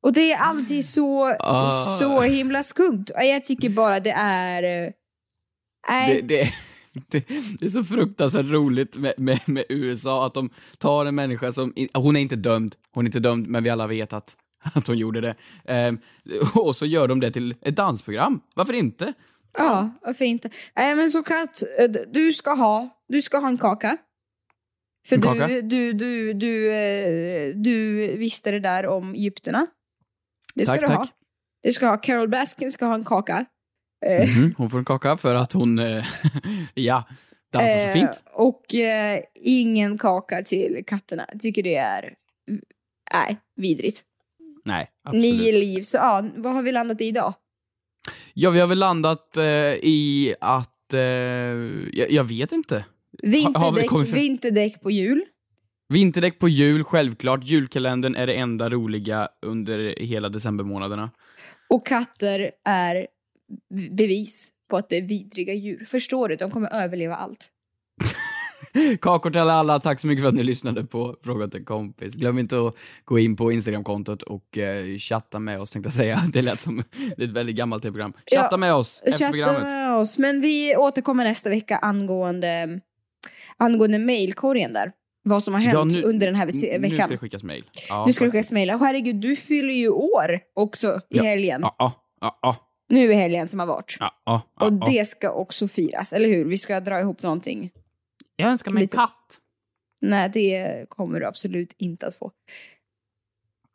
Och 0.04 0.12
det 0.12 0.32
är 0.32 0.38
alltid 0.38 0.84
så, 0.88 1.36
Ah. 1.40 1.96
så 1.98 2.20
himla 2.20 2.62
skumt. 2.62 3.04
Och 3.16 3.24
Jag 3.24 3.44
tycker 3.44 3.68
bara 3.68 4.00
det 4.00 4.10
är... 4.18 4.62
eh, 4.86 4.90
Nej. 5.90 6.22
Det, 6.22 6.36
det, 6.36 6.52
det, 7.08 7.28
det 7.60 7.66
är 7.66 7.68
så 7.70 7.84
fruktansvärt 7.84 8.46
roligt 8.46 8.96
med, 8.96 9.14
med, 9.16 9.40
med 9.46 9.64
USA, 9.68 10.26
att 10.26 10.34
de 10.34 10.50
tar 10.78 11.06
en 11.06 11.14
människa 11.14 11.52
som, 11.52 11.74
hon 11.94 12.16
är 12.16 12.20
inte 12.20 12.36
dömd, 12.36 12.74
hon 12.94 13.04
är 13.04 13.08
inte 13.08 13.20
dömd, 13.20 13.46
men 13.46 13.64
vi 13.64 13.70
alla 13.70 13.86
vet 13.86 14.12
att, 14.12 14.36
att 14.74 14.86
hon 14.86 14.98
gjorde 14.98 15.20
det. 15.20 15.34
Ehm, 15.64 15.98
och 16.54 16.76
så 16.76 16.86
gör 16.86 17.08
de 17.08 17.20
det 17.20 17.30
till 17.30 17.54
ett 17.62 17.76
dansprogram. 17.76 18.40
Varför 18.54 18.72
inte? 18.72 19.12
Ja, 19.58 19.90
varför 20.02 20.24
inte? 20.24 20.50
Nej 20.76 20.96
men 20.96 21.10
så 21.10 21.22
Kat, 21.22 21.62
eh, 21.78 21.90
du 22.12 22.32
ska 22.32 22.50
ha, 22.54 22.88
du 23.08 23.22
ska 23.22 23.38
ha 23.38 23.48
en 23.48 23.58
kaka. 23.58 23.96
För 25.08 25.16
En 25.16 25.20
du, 25.20 25.26
kaka? 25.28 25.46
du, 25.46 25.92
du, 25.92 26.32
du, 26.32 26.72
eh, 26.74 27.54
du 27.56 27.96
visste 28.16 28.50
det 28.50 28.60
där 28.60 28.86
om 28.86 29.14
egyptierna. 29.14 29.66
Det 30.54 30.64
ska 30.64 30.72
Tack, 30.72 30.80
du 30.80 30.86
tack. 30.86 30.96
ha. 30.96 31.06
Du 31.62 31.72
ska 31.72 31.86
ha, 31.86 31.96
Carol 31.96 32.28
Baskin 32.28 32.72
ska 32.72 32.86
ha 32.86 32.94
en 32.94 33.04
kaka. 33.04 33.44
Eh, 34.06 34.28
Mhm, 34.36 34.54
hon 34.58 34.70
får 34.70 34.78
en 34.78 34.84
kaka 34.84 35.16
för 35.16 35.34
att 35.34 35.52
hon, 35.52 35.78
eh, 35.78 36.04
ja, 36.74 37.04
dansar 37.52 37.68
så 37.82 37.88
eh, 37.88 37.92
fint. 37.92 38.22
och 38.32 38.62
ingen 39.34 39.98
kaka 39.98 40.42
till 40.42 40.82
katterna. 40.86 41.24
Tycker 41.40 41.62
det 41.62 41.76
är, 41.76 42.14
nej, 43.14 43.36
vidrigt. 43.56 44.02
Nej, 44.64 44.88
absolut. 45.04 45.24
Nio 45.24 45.52
liv, 45.52 45.82
så 45.82 45.96
ja, 45.96 46.24
vad 46.36 46.52
har 46.52 46.62
vi 46.62 46.72
landat 46.72 47.00
i 47.00 47.04
idag? 47.04 47.34
Ja, 48.34 48.50
vi 48.50 48.60
har 48.60 48.66
väl 48.66 48.78
landat 48.78 49.36
eh, 49.36 49.44
i 49.82 50.34
att, 50.40 50.94
eh, 50.94 51.00
jag, 51.00 52.10
jag 52.10 52.24
vet 52.24 52.52
inte. 52.52 52.84
Vinterdäck, 53.22 53.86
kommit 53.88 54.08
fram- 54.10 54.18
vinterdäck 54.18 54.80
på 54.82 54.90
jul. 54.90 55.24
Vinterdäck 55.88 56.38
på 56.38 56.48
jul, 56.48 56.84
självklart. 56.84 57.44
Julkalendern 57.44 58.14
är 58.14 58.26
det 58.26 58.34
enda 58.34 58.70
roliga 58.70 59.28
under 59.46 59.94
hela 60.00 60.28
decembermånaderna. 60.28 61.10
Och 61.68 61.86
katter 61.86 62.50
är 62.64 63.06
bevis 63.90 64.50
på 64.70 64.76
att 64.76 64.88
det 64.88 64.96
är 64.96 65.02
vidriga 65.02 65.54
djur. 65.54 65.84
Förstår 65.84 66.28
du? 66.28 66.36
De 66.36 66.50
kommer 66.50 66.74
överleva 66.84 67.14
allt. 67.14 67.48
Kakor 69.00 69.30
till 69.30 69.40
alla, 69.40 69.80
tack 69.80 70.00
så 70.00 70.06
mycket 70.06 70.22
för 70.22 70.28
att 70.28 70.34
ni 70.34 70.42
lyssnade 70.42 70.84
på 70.84 71.16
Fråga 71.24 71.48
till 71.48 71.64
kompis. 71.64 72.14
Glöm 72.14 72.38
inte 72.38 72.66
att 72.66 72.74
gå 73.04 73.18
in 73.18 73.36
på 73.36 73.52
Instagramkontot 73.52 74.22
och 74.22 74.58
eh, 74.58 74.98
chatta 74.98 75.38
med 75.38 75.60
oss, 75.60 75.70
tänkte 75.70 75.86
jag 75.86 75.92
säga. 75.92 76.22
Det 76.32 76.42
lät 76.42 76.60
som 76.60 76.84
det 77.16 77.22
är 77.24 77.28
ett 77.28 77.32
väldigt 77.34 77.56
gammalt 77.56 77.82
program. 77.82 78.12
Chatta 78.30 78.48
Ja, 78.50 78.56
med 78.56 78.74
oss 78.74 79.02
efter 79.06 79.18
Chatta 79.18 79.30
programmet. 79.32 79.62
med 79.62 79.96
oss. 79.96 80.18
Men 80.18 80.40
vi 80.40 80.76
återkommer 80.76 81.24
nästa 81.24 81.50
vecka 81.50 81.76
angående, 81.76 82.80
angående 83.56 83.98
mailkorgen 83.98 84.72
där. 84.72 84.92
Vad 85.24 85.42
som 85.42 85.54
har 85.54 85.60
hänt 85.60 85.74
Ja, 85.74 85.84
nu- 85.84 86.02
under 86.02 86.26
den 86.26 86.34
här 86.36 86.46
ve- 86.46 86.52
Nu 86.52 86.86
ska 86.88 86.96
veckan. 86.96 87.10
det 87.10 87.18
skickas 87.18 87.42
mejl. 87.42 87.64
Ja, 87.88 88.06
nu 88.06 88.12
ska 88.12 88.24
det 88.24 88.30
skickas 88.30 88.52
mejl. 88.52 88.70
Herregud, 88.70 89.16
du 89.16 89.36
fyller 89.36 89.74
ju 89.74 89.88
år 89.88 90.40
också 90.54 91.00
i 91.10 91.18
helgen. 91.18 91.60
Ja, 91.62 91.74
ja, 92.20 92.38
ja, 92.42 92.56
Nu 92.88 93.12
i 93.12 93.14
helgen 93.14 93.48
som 93.48 93.60
har 93.60 93.66
varit. 93.66 93.96
ja, 94.00 94.22
ja, 94.26 94.42
ja, 94.60 94.66
Och 94.66 94.72
det 94.72 95.04
ska 95.08 95.30
också 95.30 95.68
firas, 95.68 96.12
eller 96.12 96.28
hur? 96.28 96.44
Vi 96.44 96.58
ska 96.58 96.80
dra 96.80 97.00
ihop 97.00 97.22
någonting. 97.22 97.70
Jag 98.36 98.48
önskar 98.50 98.70
mig 98.70 98.82
en 98.82 98.88
katt. 98.88 99.38
Nej, 100.00 100.30
det 100.34 100.86
kommer 100.88 101.20
du 101.20 101.26
absolut 101.26 101.72
inte 101.78 102.06
att 102.06 102.14
få. 102.14 102.30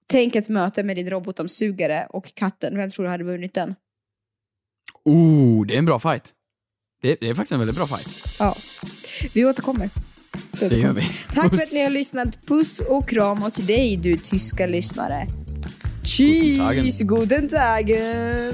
Tänk 0.10 0.36
ett 0.36 0.50
möte 0.50 0.84
med 0.84 0.96
din 0.96 1.10
robotdammsugare 1.10 2.08
och 2.10 2.34
katten. 2.36 2.78
Vem 2.78 2.92
tror 2.92 3.06
du 3.06 3.12
hade 3.12 3.24
vunnit 3.24 3.54
den? 3.54 3.76
Oh, 5.06 5.66
det 5.66 5.74
är 5.74 5.78
en 5.78 5.86
bra 5.86 6.00
fight. 6.00 6.34
Det, 7.02 7.18
det 7.22 7.30
är 7.30 7.34
faktiskt 7.34 7.52
en 7.52 7.60
väldigt 7.60 7.76
bra 7.76 7.88
fight. 7.88 8.08
Ja. 8.40 8.56
Vi 9.34 9.46
återkommer. 9.46 9.90
Vi 10.60 10.68
Det 10.70 10.76
gör 10.78 10.90
återkommer. 10.90 11.02
vi. 11.02 11.36
Tack 11.36 11.50
för 11.50 11.56
att 11.58 11.74
ni 11.74 11.84
har 11.84 11.90
lyssnat. 11.90 12.46
Puss 12.46 12.80
och 12.80 13.10
kram 13.10 13.44
och 13.44 13.54
till 13.54 13.66
dig 13.66 13.98
du 13.98 14.18
tyska 14.18 14.68
lyssnare. 14.68 15.28
Tschüss, 16.04 17.04
guten 17.04 17.50
Tagen. 17.50 18.54